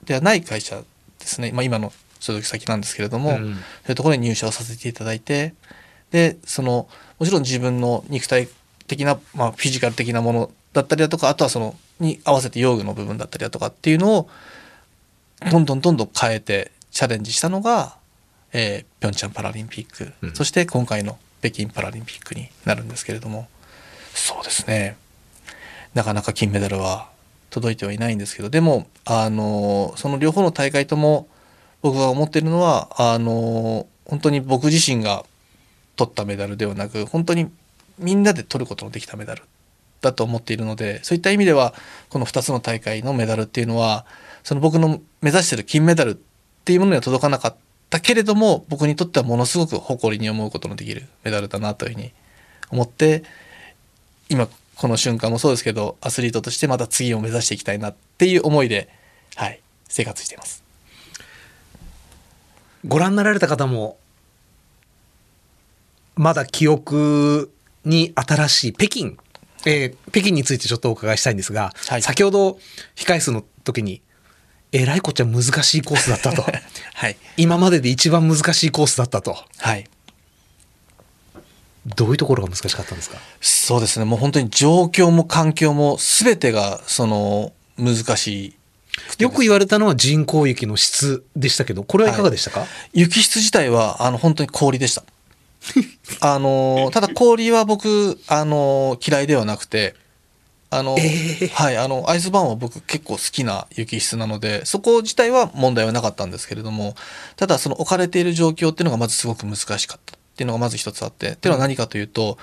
[0.09, 0.81] ではない会社
[1.19, 3.37] ですね、まあ今の所属先なんですけれども、うん。
[3.37, 5.53] そういうところに入社をさせていただいて、
[6.09, 8.49] で、その、もちろん自分の肉体
[8.87, 14.29] 的な、まあ、フィジカル的なものだったりだとか、あとはその、に合わせて用具の部分だったりだとかっていうのを、
[15.51, 17.95] どんどんどんどん変えてチャレンジしたのが、
[18.51, 20.33] えー、ピョンチャンパラリンピック、うん。
[20.33, 23.47] そして今回の北京パラリンピックになるんですけれども、
[24.15, 24.97] そうですね。
[25.93, 27.09] なかなか金メダルは
[27.49, 31.27] 届いてはいないんですけど、でも、あの、その両方の大会とも、
[31.81, 35.25] 僕が思っているのは、あの、本当に僕自身が
[35.95, 37.49] 取ったメダルではなく、本当に
[37.97, 39.43] みんなで取ることのできたメダル
[40.01, 41.73] だと思っているので、そういった意味では、
[42.09, 44.05] この2つの大会のメダルっていうのは、
[44.43, 46.15] その僕の目指してる金メダルっ
[46.65, 47.55] ていうものには届かなかっ
[47.89, 52.11] たけれども、僕にとってはものすごく誇りに思うことのできるメダルだなというふうに
[52.71, 53.23] 思って、
[54.29, 54.47] 今
[54.79, 58.87] この瞬間もそうですけど、アスリートとしてまた次を目指していきたいなっていう思いで、
[59.35, 60.63] はい、生活しています。
[62.87, 63.97] ご覧になられた方も、
[66.15, 67.51] まだ記憶
[67.83, 69.17] に新しい北京、
[69.65, 72.57] えー北京についてちょっとお伺いしたいんですが、はい先ほど
[72.95, 74.01] 控え室の時に、
[74.71, 76.45] えらいこっちゃ難しいコースだったと。
[76.95, 77.17] はい。
[77.35, 79.37] 今までで一番難しいコースだったと。
[79.57, 79.89] はい。
[81.95, 83.17] どういうところが難しかったんですか？
[83.41, 84.05] そうですね。
[84.05, 88.55] もう本当に状況も環境も全てがその難しい。
[89.17, 95.03] よく言われたのは人工雪の質でしたけど、これはいかがでしたか、雪質自体はあの本当に氷でした。
[96.21, 99.95] あのただ氷は僕あの嫌いではなくて。
[100.71, 100.95] あの、
[101.53, 106.93] はい、あの、アイスバーンは僕結構好きな雪質なので、そこ自体は問題はなかったんですけれども、
[107.37, 112.37] ただその置かれている状況っていうのがまずすごく難しかったっていうのがまず一つあって、っていうのは何かというと、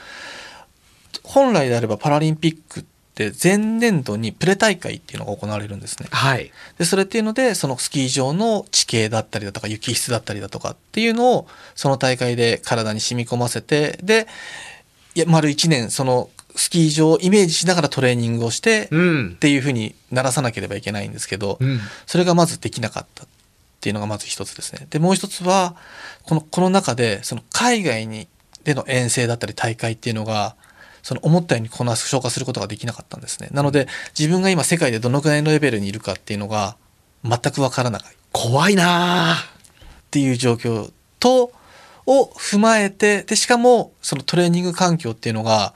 [1.23, 6.09] 本来であればパラリンピックって前年度にプレ大会っていうのが行われるんですね。
[6.11, 6.53] はい。
[6.77, 14.27] で、それっていうので、そのスキー場の地形だったりだとか、雪質だったりだとかっていうのを、その大会で体に染み込ませて、で、
[15.15, 19.39] いや、丸一年、そのスキー場をイメージしながらトレーニングをして、うんっ。
[19.39, 23.25] ていうふうにならさなければいけないんですけど、うんそれがまずできなかった
[23.77, 24.87] っていうのがまず一つですね。
[24.91, 25.77] で、もう一つは、
[26.23, 28.29] この、この中で、その海外に、
[28.65, 30.57] での遠征だったり大会っていうのが、
[31.03, 33.49] その思ったようにこなす、消化することができなかったんですね。
[33.53, 33.87] なので、
[34.19, 36.77] 自分が今世界でどのくらいのレベルにいるかっていうのが、
[37.23, 38.03] 全くわからない。
[38.33, 39.39] 怖いなあっ
[40.11, 41.53] ていう状況と、
[42.07, 45.75] を踏まえて、で、しかも、そのトレーニング環境っていうのが、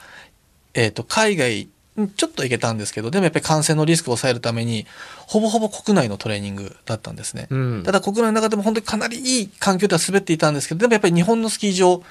[0.75, 1.69] えっ、と、海外、
[2.09, 4.87] ちょっと行けたんですけど、でもやっぱり感染のリスクを抑えるために、
[5.27, 7.47] ほぼほぼ国内のトレーニングだったんですね。
[7.51, 12.03] うんただ国内の中でも本当にかなりいい環境では滑っていたんですけど、でもやっぱり日本のスキー場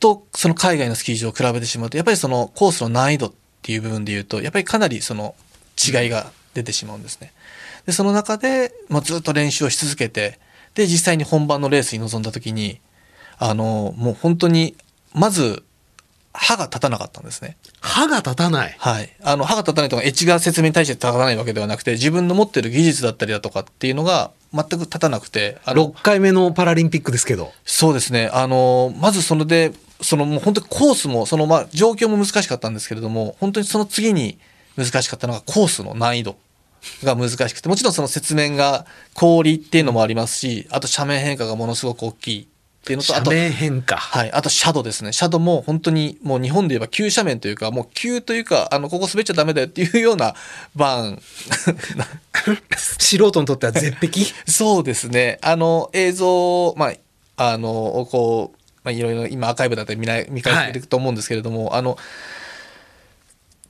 [0.00, 5.34] とその海外のスキー場を比べてしまうと、やっぱりそのコースの難易度っていう部分で言うと、やっぱりかなりその
[5.76, 7.32] 違いが出てしまうんですね。
[7.86, 10.38] で、その中で、まあ、ずっと練習をし続けて、
[10.74, 12.80] で、実際に本番のレースに臨んだ時に、
[13.38, 14.76] あの、もう本当に、
[15.14, 15.62] まず、
[16.38, 17.56] 歯が立たなかったんですね。
[17.80, 18.76] 歯が立たない。
[18.78, 19.10] はい。
[19.22, 27.52] あの、歯が立たないとか、エッジが説明に対して立たないわけではなくて、自分の持ってる技術だったりだとかっていうのが全く立たなくて、あの6回目のパラリンピックですけど。
[27.64, 28.30] そうですね。
[28.32, 34.38] あの、まずそれで、そのもう本当にコースも、そのまあ状況も難しかったんですけれども、本当にその次に
[34.76, 36.36] 難しかったのがコースの難易度
[37.02, 42.48] が難しくて、もちろんその雪面が氷っていうのもありますし、あと斜面変化がものすごく大きい
[42.86, 43.96] っていうのと、あと、斜面変化。
[43.96, 44.30] はい。
[44.30, 45.12] あと、シャドウですね。
[45.12, 50.36] シャドウも本当に、もう日本で言えば急斜面というか、もう急というか、あの、ここ滑っちゃダメだよっていうような
[50.76, 51.22] バーン。
[52.78, 54.24] 素人にとっては絶壁？
[54.46, 55.38] そうですね。
[55.42, 56.92] あの、映像、ま
[57.36, 61.98] あ、あの、こう、まあ、いろいろ今アーカイブだったり見ない見返していくと思うんですけれども、あの、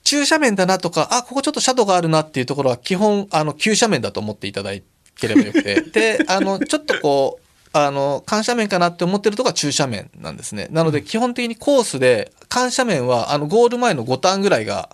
[0.05, 4.73] 中斜面だなとか、あ、ここちょっとシャドウがあるなっていうところは基本、あの、急斜面だと思っていただ
[5.19, 5.81] ければよくて。
[5.81, 7.46] で、あの、ちょっとこう、
[7.85, 10.69] あの、緩斜面かなって思ってるとこは中斜面なんですね。
[10.71, 14.91] なので、基本的にコースで、緩斜面は、あの、ゴール前の5ターンぐらいが、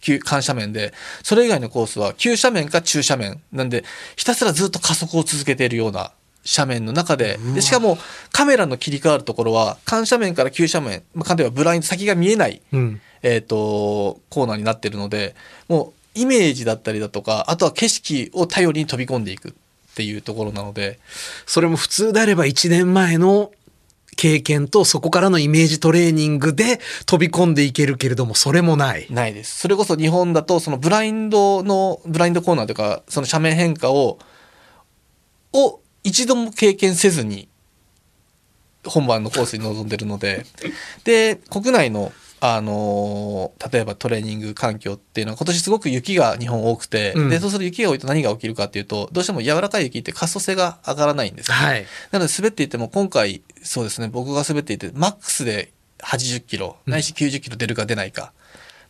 [0.00, 0.92] 急緩斜面で、
[1.22, 3.40] それ以外のコースは急斜面か中斜面。
[3.52, 3.84] なんで、
[4.16, 6.12] ひたすらずっと加速を続けているような
[6.44, 7.98] 斜面の中で、でしかも
[8.30, 13.00] カメラの切り替わるところは、緩斜面から急斜面、まあ、簡単にはブラインド先が見えない、うん。
[13.22, 15.34] えっ、と、コーナーになってるので、
[15.68, 19.54] もうイメージだったりだとか、あとは景色を頼りに飛び込んでいく
[19.94, 20.98] っていうところなので、
[21.46, 23.52] それも普通であれば1年前の
[24.16, 29.06] 経験とそこからのイメージトレーニングで飛び込んでいけるけれども、それもない。
[29.08, 29.58] ないです。
[29.58, 34.18] それこそ日本だと、そのブラインドの、ブラインドコーナーというか、その斜面変化を、
[35.52, 37.48] を一度も経験せずに、
[38.84, 40.44] 本番のコースに臨んでるので、
[41.04, 42.12] で、国内の、
[42.46, 47.30] あのー例えばトレーニング環境っていうのは今年すごく雪が日本多くて、うん。
[47.30, 51.86] で、そうすると雪が多いと何が起きるかっていうと、どうしても柔らかい雪って滑走性が上がらないんですね、はい。
[52.10, 58.32] なので滑っていても今回そうですね僕が滑っていてマックスで80キロないし90キロ出るか出ないか、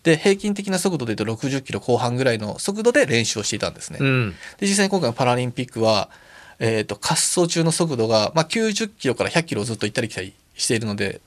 [0.02, 4.34] で平均的な速度で言うと60キロ後半ぐらいの速度で練習をしていたんですね、うん。
[4.58, 6.10] で実際に今回のパラリンピックは、
[6.58, 11.20] えー、と滑走中の速度が、まあ、90キロから100キロをずっと行ったり来たりしているので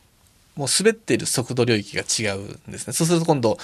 [0.57, 2.93] もう滑っている速度領域が違うんですね。
[2.93, 3.57] そうすると今度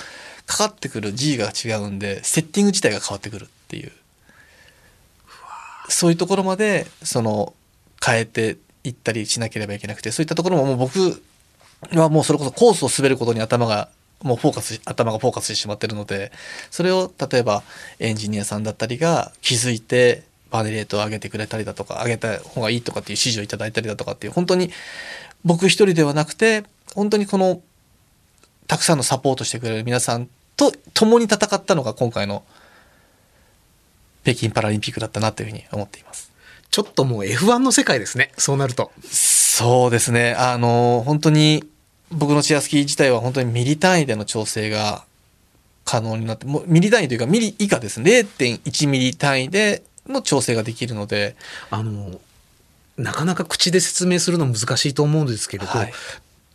[0.45, 3.91] かかってくる G が違うんでセッティング自体が変わってくるっていう。
[5.89, 7.53] そういうところまでその
[8.03, 11.21] 変えていったりしなければいけなくてそういったところももう僕
[11.91, 13.89] はもうそれこそコースを滑ることに頭が
[14.21, 16.31] もうフォーカス頭がフォーカスしてしまってるので
[16.71, 17.63] それを例えば
[17.99, 24.69] エンジニアさんだったりが気づいてバネレートを上げてくれたりだとか上げた方がいいとかっていう指示をいただいたりだとかっていう本当に
[25.43, 26.63] 僕一人ではなくて
[26.95, 27.61] 本当にこの
[28.67, 32.43] たくさんのサポートしてくれる皆さんと共に戦ったのが今回の
[34.23, 36.31] 北京パラリンピックだったなというふうに思っています。
[36.71, 38.31] ちょっともう F1 の世界ですね。
[38.37, 38.91] そうなると。
[39.03, 40.33] そうですね。
[40.33, 41.63] あの、本当に
[42.11, 45.03] 僕のチェアスキー自体は本当にミリ単位での調整が
[45.85, 48.21] 可能になって、もうミリ単位というかミリ以下ですね。
[48.21, 51.35] 0.1ミリ単位での調整ができるので、
[51.69, 52.19] あの、
[52.97, 55.93] なかなか口で説明するの難しいと思うんですけれど、はい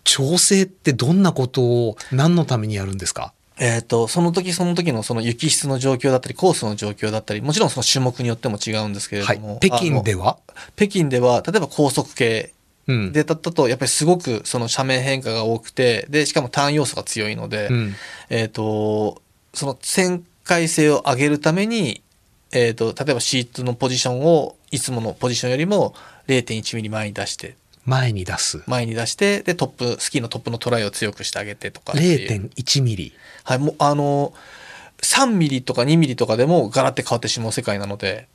[0.09, 3.35] 調整ってどんなことを何のためにやるんですか？
[3.61, 9.59] えっ、と、その時その時のその雪質の状況だったり、コースの状況だったり、もちろんその種目によっても違うんですけれはいども、。
[9.61, 10.25] 北京では？
[10.25, 10.39] は
[10.77, 12.55] 北京では、例えば高速系
[12.87, 13.13] うん。
[13.13, 17.95] でだったと、やっぱりすごくその斜面変化が多くて、で、しかもターン要素が強いので、うん
[18.31, 19.21] えっ、と、
[19.53, 22.03] その旋回性を上げるために、
[22.53, 25.95] えっ、と、例えばシートのポジションをいつものポジションよりも
[26.29, 27.57] 0.1ミリ前に出して、
[27.89, 28.63] 前に出す。
[28.67, 32.51] 前に出して、で、トップ、スキーのトップのトライを強くしてあげてとかっていう。
[32.55, 33.13] 0.1ミリ。
[33.45, 34.35] はい、もう、あの、
[35.03, 38.29] 3ミリとか2ミリとかでもガラって変わってしまう世界なので、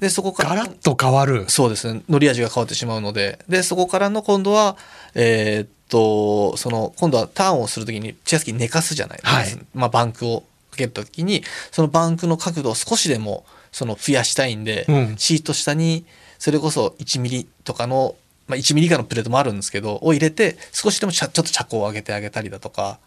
[0.00, 0.48] で、そこから。
[0.48, 1.48] ガラッと変わる。
[1.48, 2.02] そうですね。
[2.08, 3.38] 乗り味が変わってしまうので。
[3.48, 4.76] で、そこからの今度は、
[5.14, 9.36] えーっと、その、今度はターンをするときに、チェアスキー寝かすじゃないですか。
[9.36, 16.06] はいまあ、バンクをかけたときに、そのバンクの角度を少しでも、その、増やしたいんで、うんシート下に、
[16.38, 18.16] それこそ1ミリとかの、
[18.50, 22.98] まあ、1ミリ以下のプレートもあるんですけど、を入れて、少しでもちょっと車高を上げてあげたりだとか、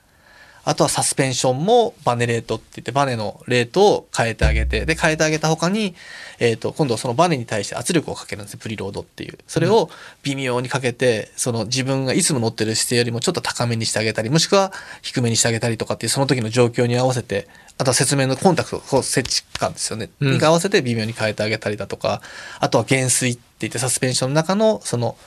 [0.65, 5.93] あとはサスペンションもバネレートって言ってバネのレートを変えてあげて、で、変えてあげた他に、
[6.39, 9.38] えっ、と、今度はそのバネに対して圧力をかけるんですよ、プリロードっていう。
[9.45, 9.89] それを
[10.23, 20.10] 微妙にかけて、その自分がいつも乗ってる姿勢よりもちょっと高めにしてあげたり、もしくは低めにしてあげたりとかっていう、その時の状況に合わせて、あとは説明のコンタクト、こう設置感ですよね。
[20.21, 22.21] うんに合わせて微妙に変えてあげたりだとか、
[22.60, 25.17] あとは減水って言ってサスペンションの中の、その、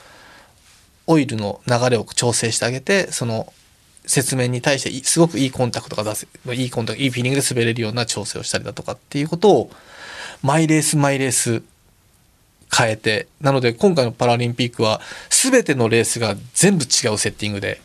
[1.07, 3.53] オイルの流れを調整してあげて、その
[4.07, 9.71] 説明に対していすごくいいコンタクトが出せ、いいコンタクト、いいフィーリングで滑れるような調整をしたりだとかっていうことを、
[10.43, 11.63] マイレースマイレース
[12.75, 17.81] 変えて、なので今回のパラリンピックは全てのレースが全部違うセッティングで、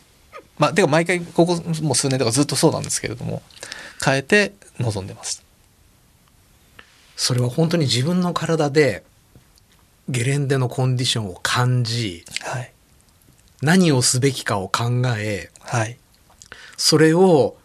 [0.58, 3.42] まあ、てか毎回ここもう数年とかずっとそうなんですけれども、
[4.04, 5.42] 変えて臨んでます。
[7.16, 9.04] それは本当に自分の体で
[10.08, 12.72] ゲレンデのコンディションを感じはい。
[13.62, 15.96] 何をすべきかを考えはい。
[16.76, 17.56] それを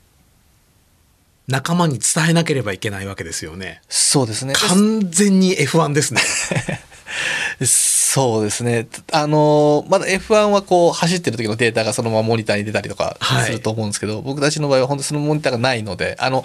[1.47, 3.81] 仲間に伝えなければいけないわけですよね。
[3.89, 4.53] そうですね。
[4.55, 6.21] 完全に F1 ですね。
[7.65, 8.87] そうですね。
[9.11, 16.43] あのーまだ F1 はこう走ってる時のデータがそのままモニターに出たりとかはいすると思うんですけど、僕たちの場合は本当にそのモニターがないので、あの、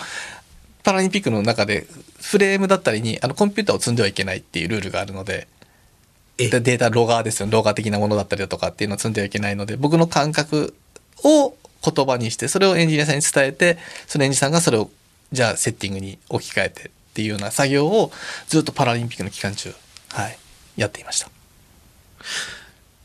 [0.83, 1.87] パラリンピックの中で
[2.21, 5.47] フレームだったりにあのコンピューターを積んではいけないっていうルールがあるので
[6.39, 7.53] データロガーですよね。
[7.53, 10.75] ロガー的なものだったりだとかっていうのを積んではいけないので、僕の感覚
[11.25, 14.91] を言葉にしてそれをエンジニアさんに伝えてそのエンジニアさんがそれを
[15.33, 18.11] じゃあセッティングに置き換えてっていうような作業を
[18.49, 19.75] ずっとパラリンピックの期間中、
[20.11, 20.39] はい、
[20.77, 21.31] やっていました。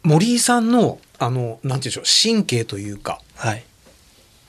[0.03, 3.63] 森井さんの、あの、なんていうんでしょう、神経というか、はい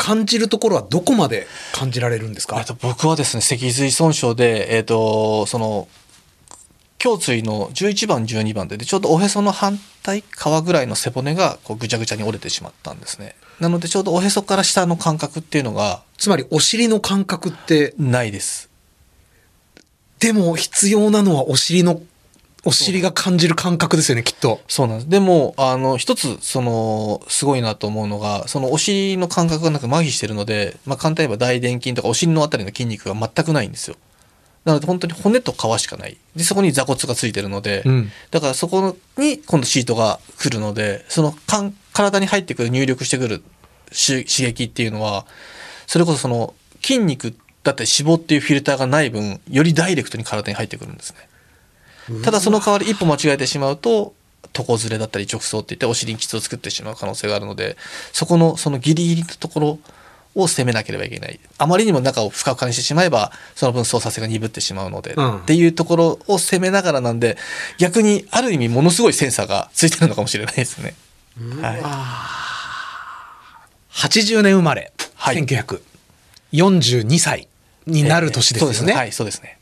[0.01, 2.57] 感じるところはどこまで感じられるんですか？
[2.57, 5.89] えっと、僕はですね脊髄損傷で、えっと、その
[7.03, 13.37] 胸椎の11番12番ででちょうどおへその反対側ぐらいの背骨がこうぐちゃぐちゃに折れてしまったんですね。
[13.61, 18.69] なのでちょうどおへそから下の感覚っていうのがつまりお尻の感覚って、ないです。
[20.19, 22.03] でも必要なのはお尻の、
[22.65, 24.61] お尻が感じる感覚ですよね、きっと。
[24.67, 25.09] そうなんです。
[25.09, 33.97] でもあの一つそのすごいなと思うのがそのお尻の感覚がなんか麻痺してるので、まあ、簡単に言えば大臀筋とかお尻のあたりの筋肉が全くないんですよ
[34.65, 36.17] なので本当に骨と皮しかない。
[36.37, 38.11] でそこに座骨がついてるので、うん。
[38.31, 43.43] だからそこに今度シートが来るのでそのかん体に入ってくる入力してくる
[43.93, 45.27] し刺激っていうのは
[45.87, 52.23] それこそその筋肉だったり脂肪っていうフィルターがない分よりダイレクトに体に入ってくるんですね。
[52.23, 54.15] ただその代わり一歩間違えてしまうと
[54.57, 57.77] 床ずれだったり直走っていってお尻に傷を作ってしまう可能性があるので
[58.13, 59.79] そこのそのギリギリのところ
[60.35, 61.41] を攻めなければいけない。
[61.59, 65.39] あまりにも中をふかふかにしてしまえばその分操作性が鈍ってしまうので、うん。
[65.39, 67.37] っていうところを攻めながらなんで
[67.79, 70.95] 逆にある意味ものすごいセンサーがついてるのかもしれないですね。
[71.61, 71.83] はい、
[73.93, 75.37] 80年生まれ、はい。
[76.53, 77.49] 1942歳
[77.87, 78.77] になる年ですよね。
[78.77, 79.59] そうはいそうですね。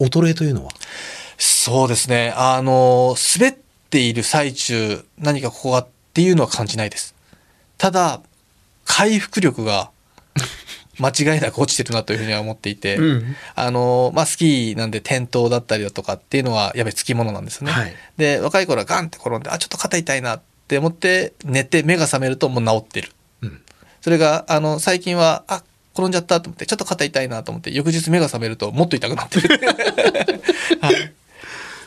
[0.00, 0.70] 衰えというのは？
[1.36, 2.32] そうですね。
[2.36, 3.54] あの、滑っ
[3.90, 7.14] ている最中、何かここがっていうのは感じないです。
[7.78, 8.20] ただ、
[8.84, 9.90] 回復力が
[10.98, 17.70] 間違いなく落ちてるなというふうには思っていて、うんあの、まあ、スキーなんで転倒だったりだとかっていうのはやっぱりつきものなんですね。
[17.70, 23.12] はいで、若い頃はガンって転んで、あ、ちょっと肩痛いなって思って寝て目が覚めるともう治ってる。
[23.42, 23.62] うん
[24.00, 25.62] それが、あの、最近は、あ、
[25.92, 29.58] 転んじゃったと思って、ちょっと肩痛いなと思って、翌日目が覚めるともっと痛くなってる。
[30.80, 30.94] はい。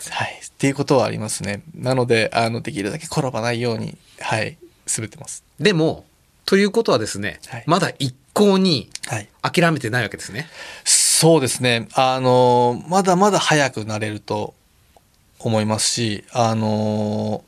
[0.10, 0.42] はい。
[0.46, 1.62] っていうことはありますね。
[1.74, 4.58] なので、あの、できるだけ転ばないように、はい、
[4.96, 5.44] 滑ってます。
[5.60, 6.06] でも、
[6.46, 9.28] ということはですね、はいまだ一向にはい。
[9.42, 10.48] 諦めてないわけですね。
[10.86, 11.88] そうですね。
[11.94, 14.54] あの、まだまだ早くなれると
[15.40, 17.44] 思いますし、あの、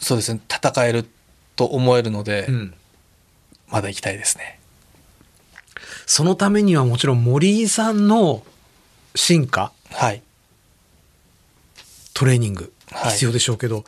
[0.00, 1.06] そうですね、戦える
[1.56, 2.74] と思えるので、うん
[3.68, 4.58] まだ行きたいですね。
[6.06, 8.42] そのためにはもちろん森井さんの
[9.14, 10.22] 進化、はい。
[12.12, 13.84] トレーニングはい必要でしょうけど、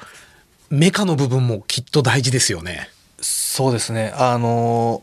[0.72, 2.88] メカの部分もきっと大事ですよね。
[3.20, 4.12] そうですね。
[4.16, 5.02] あの、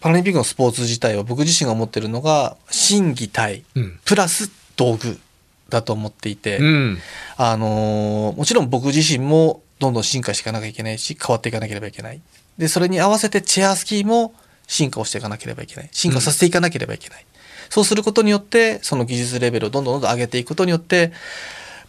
[0.00, 5.20] パラリンピックのスポーツ自体は僕自身が思ってるのが、心技体、うんプラス道具
[5.68, 6.98] だと思っていて、うん。
[7.36, 12.20] あのーもちろん僕自身もどんどん進化していかなきゃいけないし変わっていかなければいけない
[12.58, 14.34] でそれに合わせてチェアスキーも
[14.66, 17.26] 進化をしていかなければいけない進化させていかなければいけない、
[17.68, 21.12] そうすることによってその技術レベルをどんどんどんどん上げていくことによって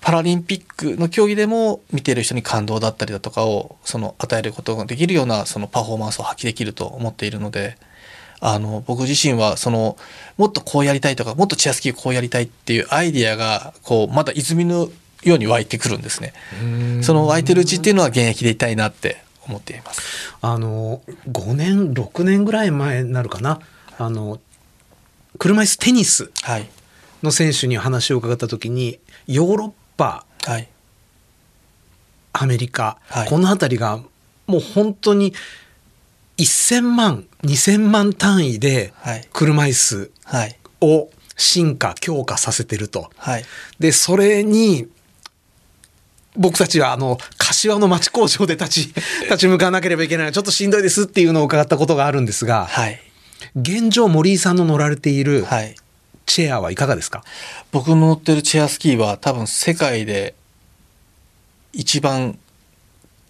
[0.06, 7.76] パラリンピックの競技でも見ている人に感動だったりだとかをその与えることができるようなそのパフォーマンスを発揮できると思っているので
[8.40, 9.98] あの僕自身はその
[10.38, 14.90] もっとこうやりたいとかもっとチェアスキーをこうやりたいっていうアイディアがこうまだ泉の
[15.24, 16.34] ように湧いてくるんですね。
[17.02, 20.36] その湧いてるうちっていうのは現役でいたいなって思っています。
[20.40, 23.60] あの、5年、6年ぐらい前になるかな。
[23.98, 24.40] あの、
[25.40, 26.68] 車椅子テニスはい。
[27.24, 30.68] の選手に話を伺った時に、ヨーロッパ、はい。
[32.34, 34.00] アメリカ、はいこの辺りが
[34.48, 35.34] もう本当に
[36.38, 39.28] 1000万、2000万単位ではい。
[39.32, 40.58] 車椅子はい。
[40.82, 43.10] を進化、強化させてると。
[43.18, 43.46] はい。
[43.80, 44.88] で、それに、
[46.38, 53.02] 僕たちはあの、柏の町工場で立ち、 立ち向かわなければいけないちょっとしんどいですっていうのを伺ったことがあるんですが、はい。
[53.56, 55.76] 現状森井さんの乗られているはい。
[56.26, 57.24] チェアはいかがですか？
[57.72, 60.36] 僕の乗ってるチェアスキーは多分世界で
[61.74, 62.38] 一番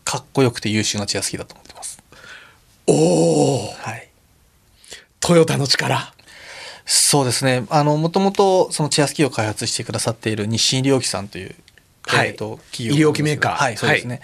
[0.03, 2.01] かっこよくて優秀なチェアスキーだと思ってます。
[2.87, 2.93] お
[3.65, 4.09] おはい。
[5.19, 6.13] トヨタの力。
[6.85, 7.65] そうですね。
[7.69, 11.55] あの、もともとそのチェアスキーを開発してくださっている日清医療機さんという、
[12.03, 14.21] はいえーと企業医療機メーカーはい、そうですね。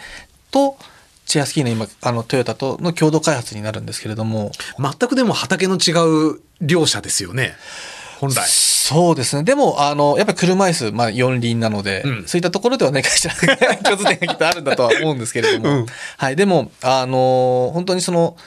[0.52, 0.78] と、
[1.26, 5.92] チェアスキーの今、あの、トヨタとの共同開発になるんですけれども、全くでも畑の違
[6.36, 7.56] う両者ですよね。
[8.22, 8.48] 本来。
[8.48, 9.44] そうですね。
[9.44, 13.34] でも、あの、やっぱり車椅子、まあ、四輪なので、うんそういったところでは何かしら
[13.84, 15.86] 共通点がきっとあるんだとは思うんですけれども、うん
[16.18, 16.36] はい。
[16.36, 18.38] でも、あの、本当にその、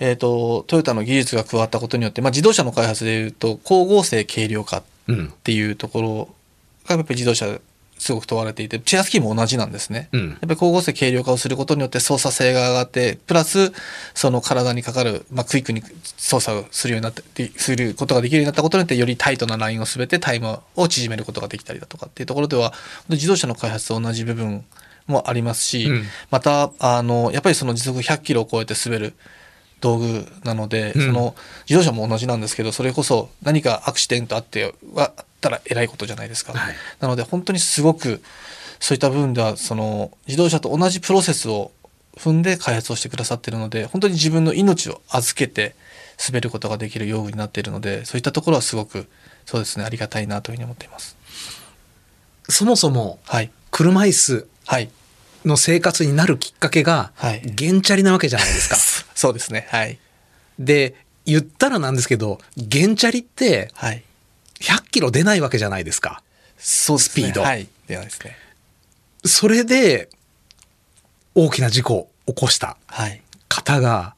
[0.00, 5.32] えっ、と、トヨタの技術が加わったことによって、まあ、自動車の開発でいうと、光合成軽量化っうん。
[5.44, 6.28] ていうところ
[6.88, 7.46] が、やっぱり自動車
[7.98, 10.08] すごく問われていて、チェアスキーも同じなんですね。
[10.12, 10.28] うん。
[10.30, 13.72] やっぱり光合成軽量化をすることによって操作性が上がって、プラス、
[14.14, 15.82] その体にかかる、まあ、クイックに
[16.16, 22.74] 操作をするようになって、することができるようになったことによって、よりタイトなラインを滑ってタイムを縮めることができたりだとかっていうところでは、
[23.08, 24.64] 自動車の開発と同じ部分
[25.06, 26.04] もありますし、うん。
[26.30, 29.14] また、あの、やっぱりその時速100キロを超えて滑る
[29.80, 31.06] 道具なので、うん。
[31.06, 31.34] その
[31.68, 36.52] 自動車も同じなんですけど、それこそ何かアクシデントあってはたら偉いことじゃないですか。
[36.52, 38.22] はいなので本当にすごく
[38.80, 41.72] そういった部分ではその自動車と同じプロセスを
[42.16, 45.74] 踏んで開発をしてくださっているので本当に自分の命を預けて
[46.26, 49.06] 滑ることができる用具になっているのでそういったところはすごく
[49.44, 51.16] そうですねありがたいなというふうに思っています。
[52.48, 54.90] そもそもはい車椅子はい
[55.44, 58.76] の生活になるきっかけがはい原チャリなわけじゃないですか。
[59.14, 59.98] そうですねはい
[60.58, 60.94] で
[61.26, 64.02] 言ったらなんですけど原チャリってはい
[64.60, 66.22] 100キロ出ないわけじゃないですか。
[66.58, 67.02] そうね。
[67.02, 67.42] スピード。
[67.42, 67.66] はい。
[67.86, 68.36] ではですね。
[69.24, 70.08] それで
[71.34, 72.76] 大きな事故を起こした。
[72.86, 73.22] はい。
[73.48, 74.14] 方が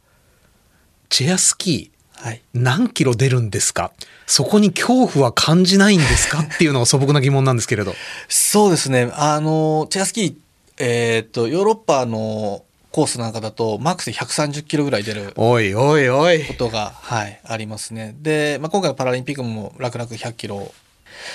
[1.08, 2.36] チェアスキはい。
[2.36, 3.92] ー何キロ出るんですか。
[4.26, 6.40] そこに恐怖は感じないんですか？
[6.54, 7.94] っていうのが素朴な疑問なんですけれど。
[8.28, 9.10] そうですね。
[9.14, 10.34] あの、チェアスキー、
[10.78, 12.64] えーっと、ヨーロッパの
[12.98, 16.44] コースなんかだと、マックスで130キロぐらい出るおいおいおい。
[16.44, 18.16] ことが、はい、ありますね。
[18.18, 20.74] で、まあ、今回のパラリンピックも楽々100キロ。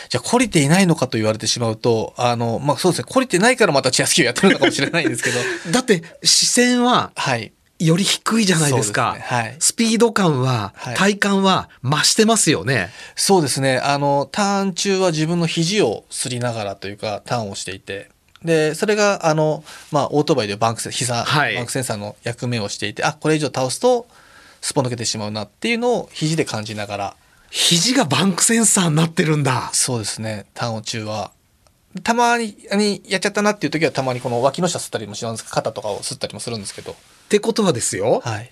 [0.10, 5.40] じゃあ、懲りていないのかと言われてしまうと、あの、まあ、そうですね、懲りてないからまたチェアスキーをやってるのかもしれないんですけど、
[5.72, 7.54] だって視線ははい。
[7.80, 9.14] より低いじゃないですか。
[9.16, 12.90] すねはいスピード感は、はい体感は増してますよね。
[13.16, 13.78] そうですね。
[13.78, 18.10] あの、ターン中は自分の肘をすりながらというか、ターンをしていて、
[18.44, 24.08] で、それが、あの、まあ、オートバイでバンクセン、膝、はいバンクセンサーの役目をしていて、あ、これ以上倒すと、
[24.62, 27.16] すっぽ抜けてしまうなっていうのを肘で感じながら、
[27.50, 29.70] 肘がバンクセンサーになってるんだ。
[29.74, 31.32] そうですね、ターンを中は。
[32.02, 32.56] たまに、
[33.08, 36.96] やっちゃったなっていう時は、たまにこの脇の下吸ったりもします肩とかを吸ったりもするんですけど、っ
[37.30, 38.50] てことはですよ、はい。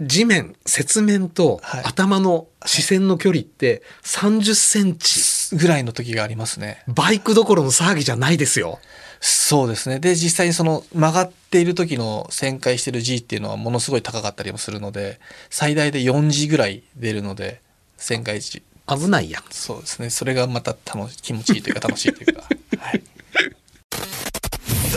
[0.00, 5.20] 地面、雪面とはい頭の視線の距離って30センチ。
[5.52, 6.82] ぐらいの時がありますね。
[6.88, 8.78] バイクどころの騒ぎじゃないですよ。
[9.20, 9.98] そうですね。
[9.98, 15.20] で、実際にその曲がっている時の旋回してる G っていうのはものすごい高かったりもするので、
[15.50, 17.60] 最大で 4G ぐらい出るので、
[17.98, 18.62] 旋回時。
[18.88, 19.42] 危ないやん。
[19.50, 20.10] そうですね。
[20.10, 22.42] それがまた楽し気持ちいいというか楽しいというか。
[22.78, 23.02] はい。
[24.90, 24.96] The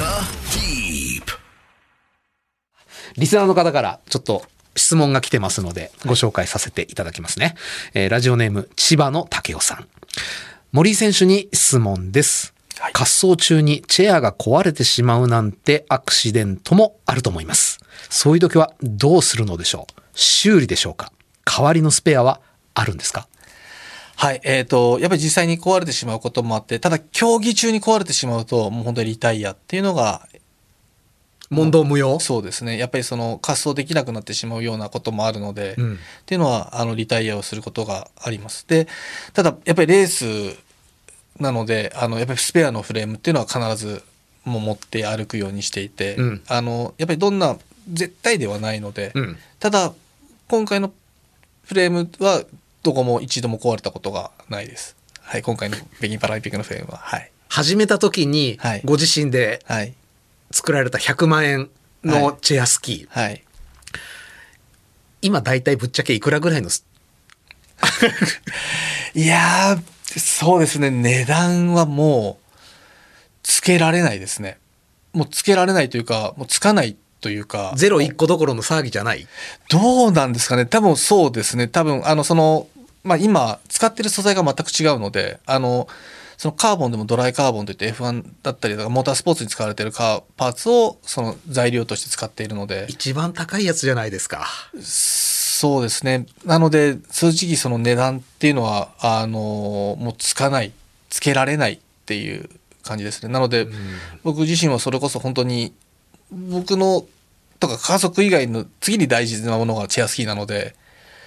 [0.57, 1.23] Deep.
[3.17, 4.45] リスナーの方からちょっと
[4.75, 7.55] 質問が来てますので、ご紹介させていただきますね。
[7.93, 9.87] えーラジオネーム、千葉の竹雄さん。
[10.71, 12.53] 森井選手に質問です。
[12.79, 17.79] はい滑走中にチェアが壊れてしまうなんてアクシデントもあると思います。
[18.09, 20.01] そういう時はどうするのでしょう？
[20.13, 21.11] 修理でしょうか？
[21.45, 22.41] 代わりのスペアは
[22.73, 23.27] あるんですか？
[24.15, 24.41] はい。
[24.43, 30.27] えっ、と、やっぱり実際に壊れてしまうこともあって、ただ競技中に壊れてしまうと、もう本当にリタイアっていうのが
[31.49, 32.19] 問答無用？
[32.19, 32.77] そうですね。
[32.77, 35.93] やっぱりその滑走できなくなってしまうようなこともあるので、うん。
[35.95, 38.65] っていうのはあのリタイアをすることがあります。
[38.67, 38.87] で、
[39.33, 40.57] ただやっぱりレース
[41.39, 44.03] なので、あのやっぱりスペアのフレームっていうのは必ず
[44.45, 46.43] もう持って歩くようにしていて、うん。
[46.47, 47.57] あのやっぱりどんな
[47.91, 49.37] 絶対ではないので、うん。
[49.59, 49.93] ただ
[50.47, 50.91] 今回の
[51.65, 52.43] フレームは
[52.83, 54.95] どこも一度も壊れたことがないです。
[55.21, 58.81] はい、今回の北京パラリンピックのフレームは、はい、始めた時にはい。
[58.83, 59.93] ご自身ではい、
[60.53, 61.69] 作られた100万円
[62.03, 63.19] のチェアスキー。
[63.21, 63.43] はい。
[65.21, 66.85] 今大体ぶっちゃけいくらぐらいのス
[69.15, 70.89] いやー、そうですね。
[70.91, 72.43] 値段はもう、
[73.41, 74.57] つけられないですね。
[75.13, 77.73] もうつけられないというか、もうつかないというか。
[77.75, 79.27] ゼロ1個どころの騒ぎじゃない？
[79.69, 80.65] どうなんですかね。
[80.65, 81.67] 多分そうですね。
[81.67, 82.67] 多分、あの、その、
[83.03, 85.87] まあ今、使ってる素材が全く違うので、あの、
[86.43, 92.85] そのカーボンでもドライカーボンといって F1 だったりとか、モータースポーツに使われているカーパーツを、その材料として使っているので。
[92.89, 94.45] 一番高いやつじゃないですか。
[94.81, 96.25] そうですね。
[96.43, 100.73] なので、正直その値段っていうのは、あの、もうつかない、
[101.09, 102.49] つけられないっていう
[102.83, 103.31] 感じですね。
[103.31, 103.69] なので、
[104.23, 105.71] 僕自身はそれこそ本当に、
[106.29, 107.05] 僕の、
[107.61, 110.75] とか家族以外の次に大事なものがチェアスキーなので、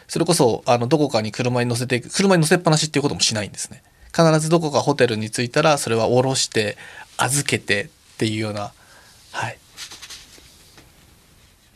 [0.08, 3.82] それこそ、あの、どこかに車に乗せていく、車に乗せっぱなしっていうこともしないんですね。
[4.14, 6.76] 必ずどこかホテルに着いたら、それは下ろして、
[7.16, 8.72] 預けてっていうような、
[9.32, 9.58] はい。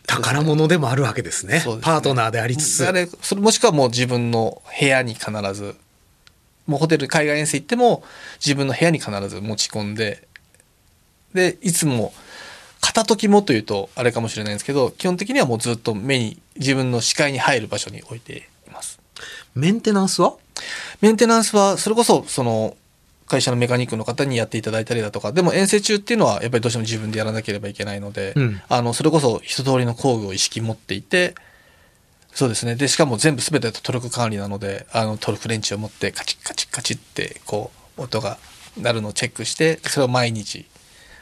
[0.07, 1.55] 宝物でもあるわけですね。
[1.55, 2.87] ねパートナーでありつつ。
[2.87, 5.77] あれそれもしくはもう自分の部屋に必ず
[6.67, 8.03] もうホテル海外遠征行っても
[8.45, 10.27] 自分の部屋に必ず持ち込んで
[11.35, 12.13] でいつも
[12.81, 19.01] 片時もというとあれかもしれないんですけど基本的にはもうずっと目に自分の視界に入る場所に置いています
[19.55, 20.35] メンテナンスは？
[21.01, 22.77] メンテナンスはそれこそその
[23.27, 28.61] 会社のメカニックの方にやっていただいたりだとかでも遠征中っていうのはやっぱりどうしても自分でやらなければいけないので、うん。
[28.69, 31.35] あのそれこそ一通りの工具を意識持っていて
[32.33, 32.75] そうですね。
[32.75, 38.39] でしかも全部全てトルク管理なのであのトルクレンチを持ってカチッカチッカチッってこう音が
[38.77, 40.67] 鳴るのをチェックしてそれを毎日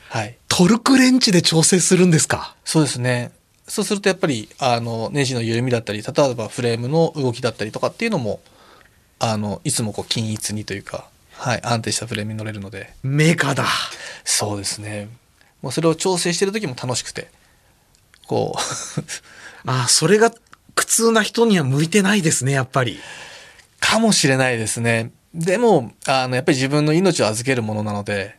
[0.09, 0.37] はい。
[0.49, 2.55] トルクレンチで調整するんですか？
[2.65, 3.33] そうですね。
[3.67, 8.41] そうするとやっぱりあのネジの緩みだったり例えばフレームの動きだったりとかっていうのも
[9.19, 12.95] あのいつもこう均一にというか、はい、安定したフレームに乗れるので。
[13.03, 13.65] メーカーだ。
[14.25, 15.09] そうですね。
[15.63, 17.31] もうそれを調整してる時も楽しくて
[18.27, 19.01] こう。
[19.71, 20.33] ああ、それが
[20.75, 23.01] 苦痛な人には向いてないですね、やっぱり。
[23.81, 25.13] かもしれないですね。
[25.35, 28.37] でもあのやっぱり自分の命を預けるものなので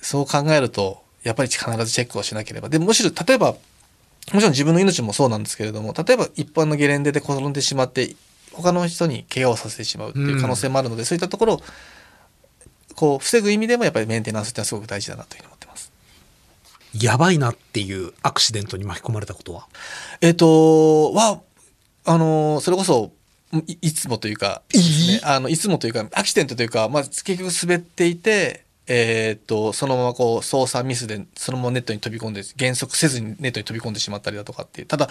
[0.00, 2.68] そう考えるとやっぱり必ずチェックをしなければ。
[2.68, 8.14] でむしろ例えばもちろん自分の命もそうなんですけれども例えば一般のゲレンデで転んでしまって
[8.52, 11.60] 他の人に怪我をさせてしまうっていう可能性もあるので、そういったところを
[12.94, 15.92] こう防ぐ意味でもやっぱりメンテナンスってのはすごく大事だなというふうに思ってます。
[16.92, 19.68] やばいなっていうアクシデントに巻き込まれたことは？
[20.20, 21.40] えっ、とは
[22.04, 23.12] あのそれこそ
[23.66, 34.86] いいつもというか、ね、あのいつもというかアクシデントというか、まあ、結局滑っていて、えっとそのままこう操作ミスでそのままネットに飛び込んで減速せずにネットに飛び込んでしまったりだとかっていう。
[34.88, 35.08] ただ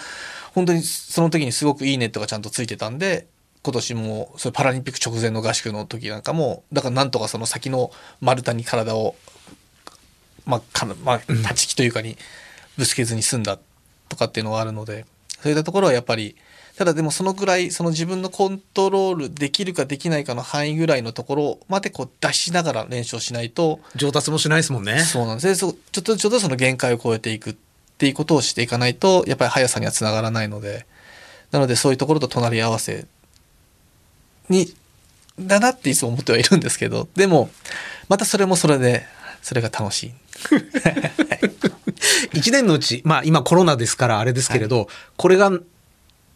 [0.54, 3.26] 本当にその時にすごくいいネットがちゃんとついてたんで
[3.62, 9.14] 今年もそれパラリンピック直前の合宿の時なんかもだからなんとかその先の丸太に体を
[10.46, 12.16] まあ、かなまあ、立ち木というかに
[12.76, 13.58] ぶつけずに済んだ
[14.08, 15.06] とかっていうのはあるので
[15.42, 16.36] そういったところはやっぱり
[16.76, 25.00] ただでもそのぐらいその自分のコントロールできるかできないかの範囲ぐらいのところまでこう出しながら練習をしないと上達もしないですもんね。
[25.00, 27.56] そうなんですちょっとちょっとその限界を超えていくっ
[27.98, 30.86] ていうことをしていかないとやっぱり速さにはつながらないので
[31.50, 33.06] なのでそういうところと隣り合わせ
[34.48, 34.72] に
[35.38, 37.50] だなっていつも思ってはいるんですけどでも
[38.08, 39.04] またそれもそれで
[39.42, 40.12] それが楽しい。
[42.32, 45.52] 一年のうち、まあ今コロナですからあれですけれど、これが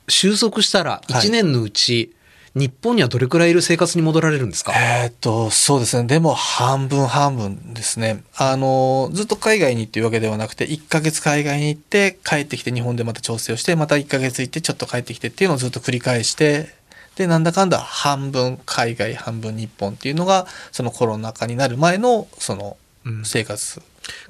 [0.09, 2.13] 収束したら一年のうち、
[2.55, 6.07] 日本にはどれくらいいる生活に戻られるんですか、えーっと、そうですね。
[6.07, 8.23] でも半分半分ですね。
[8.37, 16.73] あの、ずっと海外にっていうわけではなくて、1ヶ月海外に行って、帰ってきて日本でまた調整をして、また1ヶ月行って、ちょっと帰ってきてっていうのをずっと繰り返して、
[17.17, 23.83] で、なんだかんだ半分海外、半分日本っていうのが、そのコロナ禍になる前の、そのうん、生活。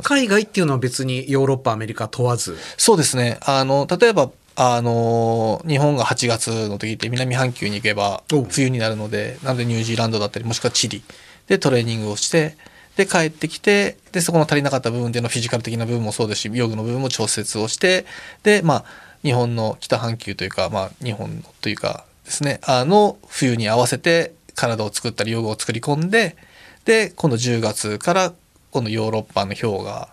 [0.02, 2.56] 海外っていうのは別にヨーロッパ、アメリカ問わず？
[2.76, 3.38] そうですね。
[3.44, 11.02] あの、例えば、あの、日本が8月の時って南半球に行けばおう冬になるので、なのでニュージーランドだったり、もしくはチリ
[11.48, 12.56] でトレーニングをして、
[12.96, 18.06] で、帰ってきて、で、そこの足りなかった部分でのフィジカル的な部分もそうですし、用具の部分も調節をして、
[18.44, 18.84] で、まあ、
[19.24, 26.36] 日本の北半球というか、まあ、日本のというかですね、あの、冬に合わせて体を作ったり、用具を作り込んで、
[26.84, 28.32] で、今度10月から、
[28.74, 30.08] 今度ヨーロッパの氷河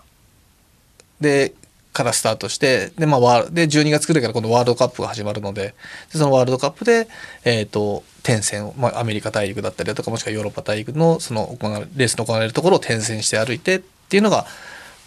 [1.20, 1.54] で
[1.94, 5.74] からスタートしてで,、まあ、で12月くらいから今度ワールドカップが始まるので
[6.14, 7.08] でそのワールドカップで、
[7.44, 11.58] えー、と転戦を、まあ、アメリカ大陸だったりだとかもしくはヨーロッパ大陸のその
[11.96, 14.46] レースの行われるところを転戦して歩いてっていうのが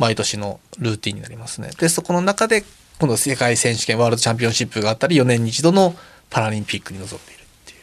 [0.00, 1.70] 毎年のルーティンになりますね。
[1.78, 2.64] でそこの中で
[2.98, 5.94] 今度世界選手権ワールドチャンピオンシップがあったり4年に一度の
[6.30, 7.80] パラリンピックに臨んでいるっていう。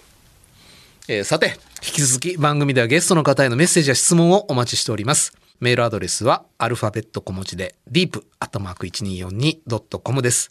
[1.08, 5.41] えーさて、引き続き番組ではゲストの方へのメッセージや質問をお待ちしております。
[5.62, 10.50] メールアドレスはアルファベット小文字で deep.1242.com です。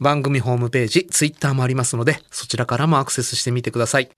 [0.00, 4.10] 番組ホームページ、ツイッターもありますので、そちらからもアクセスしてみてください。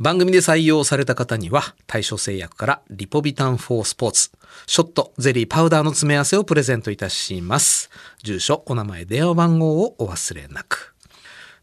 [0.00, 4.32] 番組で採用された方には、対象製薬からリポビタン4スポーツ、
[4.66, 7.90] ショット、ゼリー、パウダーの詰め合わせをプレゼントいたします。
[8.24, 10.96] 住所、お名前、電話番号をお忘れなく。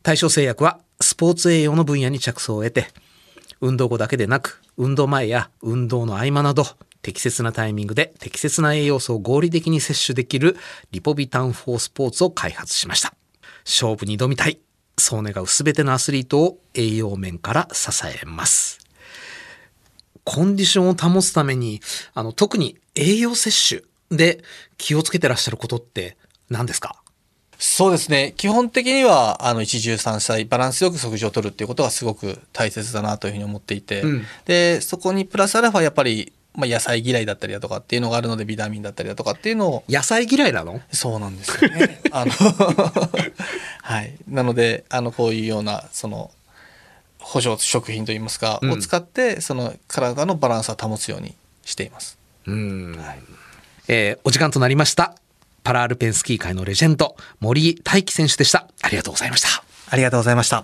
[0.01, 2.87] 対象製薬はスポーツ栄養の分野に着想を得て、
[3.59, 6.65] 運動後だけでなく、運動前や運動の合間など、
[7.07, 10.57] 適切なタイミングで適切な栄養素を合理的に摂取できる
[10.91, 13.13] リポビタン4スポーツを開発しました。
[13.65, 14.59] 勝負に挑みたい。
[14.97, 18.79] そう願うすべてのアスリートを栄養面から支えます。
[20.25, 21.79] コンディションを保つために、
[22.13, 23.79] あの、特に栄養摂
[24.09, 24.43] 取で
[24.77, 26.17] 気をつけてらっしゃることって
[26.49, 27.01] 何ですか？
[27.57, 40.81] そうですね基本的にはあの一汁三菜バランスよく食事をとるっていうことがすごく大切だなというふうに思っていて、うんでそこにプラスアルファやっぱり、まあ、野菜嫌いだったりだとかっていうのがあるのでビタミンだったりだとかっていうのを野菜嫌いなの？
[40.91, 42.01] そうなんですよね。
[42.11, 42.31] あの
[43.83, 46.31] はい、なのであのこういうようなその
[47.19, 52.17] 補助食品といいますか、うんを使ってその体のバランスを保つようにしています。
[52.47, 52.99] うん
[53.87, 55.15] えーお時間となりました。
[55.63, 58.67] パラアルペンスキー界のレジェンド、森井大輝選手でした。
[58.81, 59.63] ありがとうございました。
[59.89, 60.63] ありがとうございました。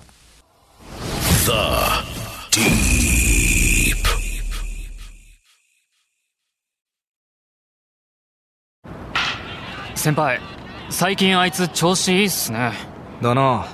[10.04, 10.42] 先輩
[10.90, 12.74] 最近あいつ調子いいっすね。
[13.22, 13.68] だな。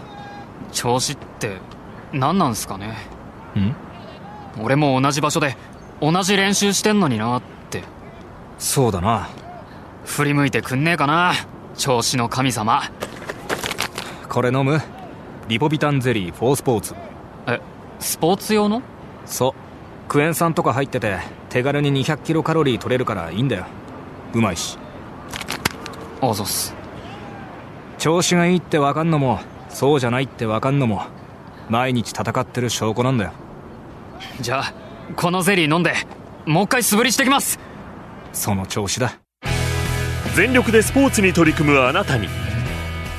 [0.72, 1.58] 調子って
[2.14, 2.98] 何なんすかね。
[3.56, 3.74] ん？
[4.62, 5.58] 俺も同じ場所で
[6.00, 7.82] 同じ練習してんのになって。
[8.60, 9.28] そうだな。
[10.06, 11.34] 振り向いてくんねえかな
[11.76, 12.84] 調子の神様。
[14.30, 14.80] これ飲む？
[15.48, 16.94] リポビタンゼリー4スポーツ。
[17.48, 17.60] え
[18.00, 18.84] スポーツ用の？
[19.26, 20.08] そう。
[20.08, 21.18] クエン酸とか入ってて
[21.50, 23.66] 手軽に200キロカロリー取れるからいいんだよ。
[24.36, 24.78] うまいし
[26.22, 26.74] あざっす。
[27.97, 29.39] 調子がいいってわかんのも
[29.70, 31.03] そうじゃないってわかんのも
[31.70, 33.32] 毎日戦ってる証拠なんだよ。
[34.41, 34.74] じゃあ
[35.15, 35.93] このゼリー飲んで
[36.45, 37.59] もう一回素振りしてきます。
[38.34, 39.20] その調子だ。
[40.36, 42.28] 全力でスポーツに取り組むあなたに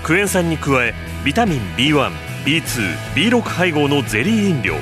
[0.03, 0.95] クエン酸に加え
[1.25, 4.75] ビタミン B1B2B6 配合のゼリー飲料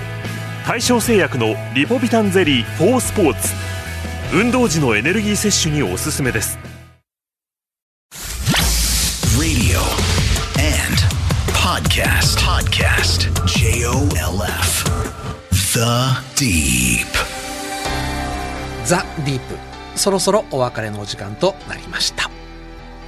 [0.64, 3.54] 対象製薬のリポビタンゼリー4スポーツ
[4.32, 6.58] 運動時のエネルギー摂取におすすめです
[11.98, 12.38] podcast.
[12.38, 13.30] Podcast.
[13.58, 14.84] J O L F.
[15.50, 15.80] The
[16.36, 17.06] Deep.
[18.84, 19.58] ザ・ディープ。
[19.96, 22.30] そろそろお別れのお時間となりました。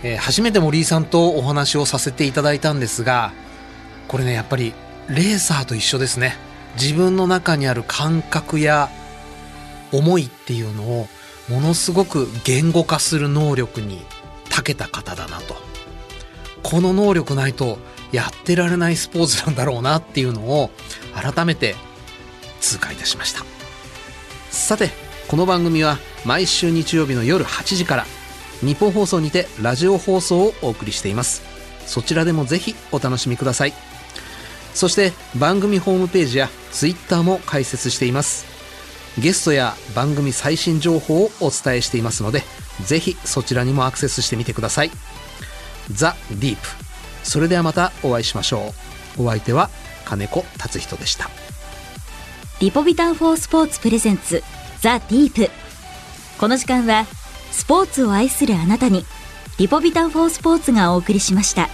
[0.02, 3.32] えー初めて森井さんとお話をさせていただいたんですが、
[4.08, 4.74] これね、やっぱり
[5.08, 6.36] レーサーと一緒ですね。
[6.74, 8.88] 自分の中にある感覚や
[9.92, 11.06] 思いっていうのを
[11.48, 14.04] ものすごく言語化する能力に
[14.50, 15.69] 長けた方だなと。
[16.62, 17.78] この能力ないと
[18.12, 20.70] やってられないスポーツなんだろうなっていうのを
[21.14, 21.76] 改めて
[22.60, 23.44] 痛感いたしました。
[24.50, 24.90] さて
[25.28, 28.06] この番組は毎週日曜日の夜8時から
[28.60, 31.42] 日本放送にてラジオ放送をお送りしています。
[31.86, 33.72] そちらでもぜひお楽しみください。
[34.74, 38.46] そして番組ホームページやツイッターも開設しています。
[39.18, 42.42] ゲストや番組最新情報をお伝えしていますので
[42.84, 44.90] ぜひそちらにもアクセスしてみてください。
[45.92, 46.68] ザ・ディープ。
[47.22, 48.74] それではまたお会いしましょ
[49.18, 49.24] う。
[49.24, 49.70] お相手は
[50.04, 51.30] 金子達人でした。
[52.60, 54.42] リポビタン4スポーツプレゼンツ
[54.80, 55.50] ザ・ディープ。
[56.38, 57.06] この時間は
[57.52, 59.04] スポーツを愛するあなたに
[59.58, 61.68] リポビタン4スポーツがお送りしました。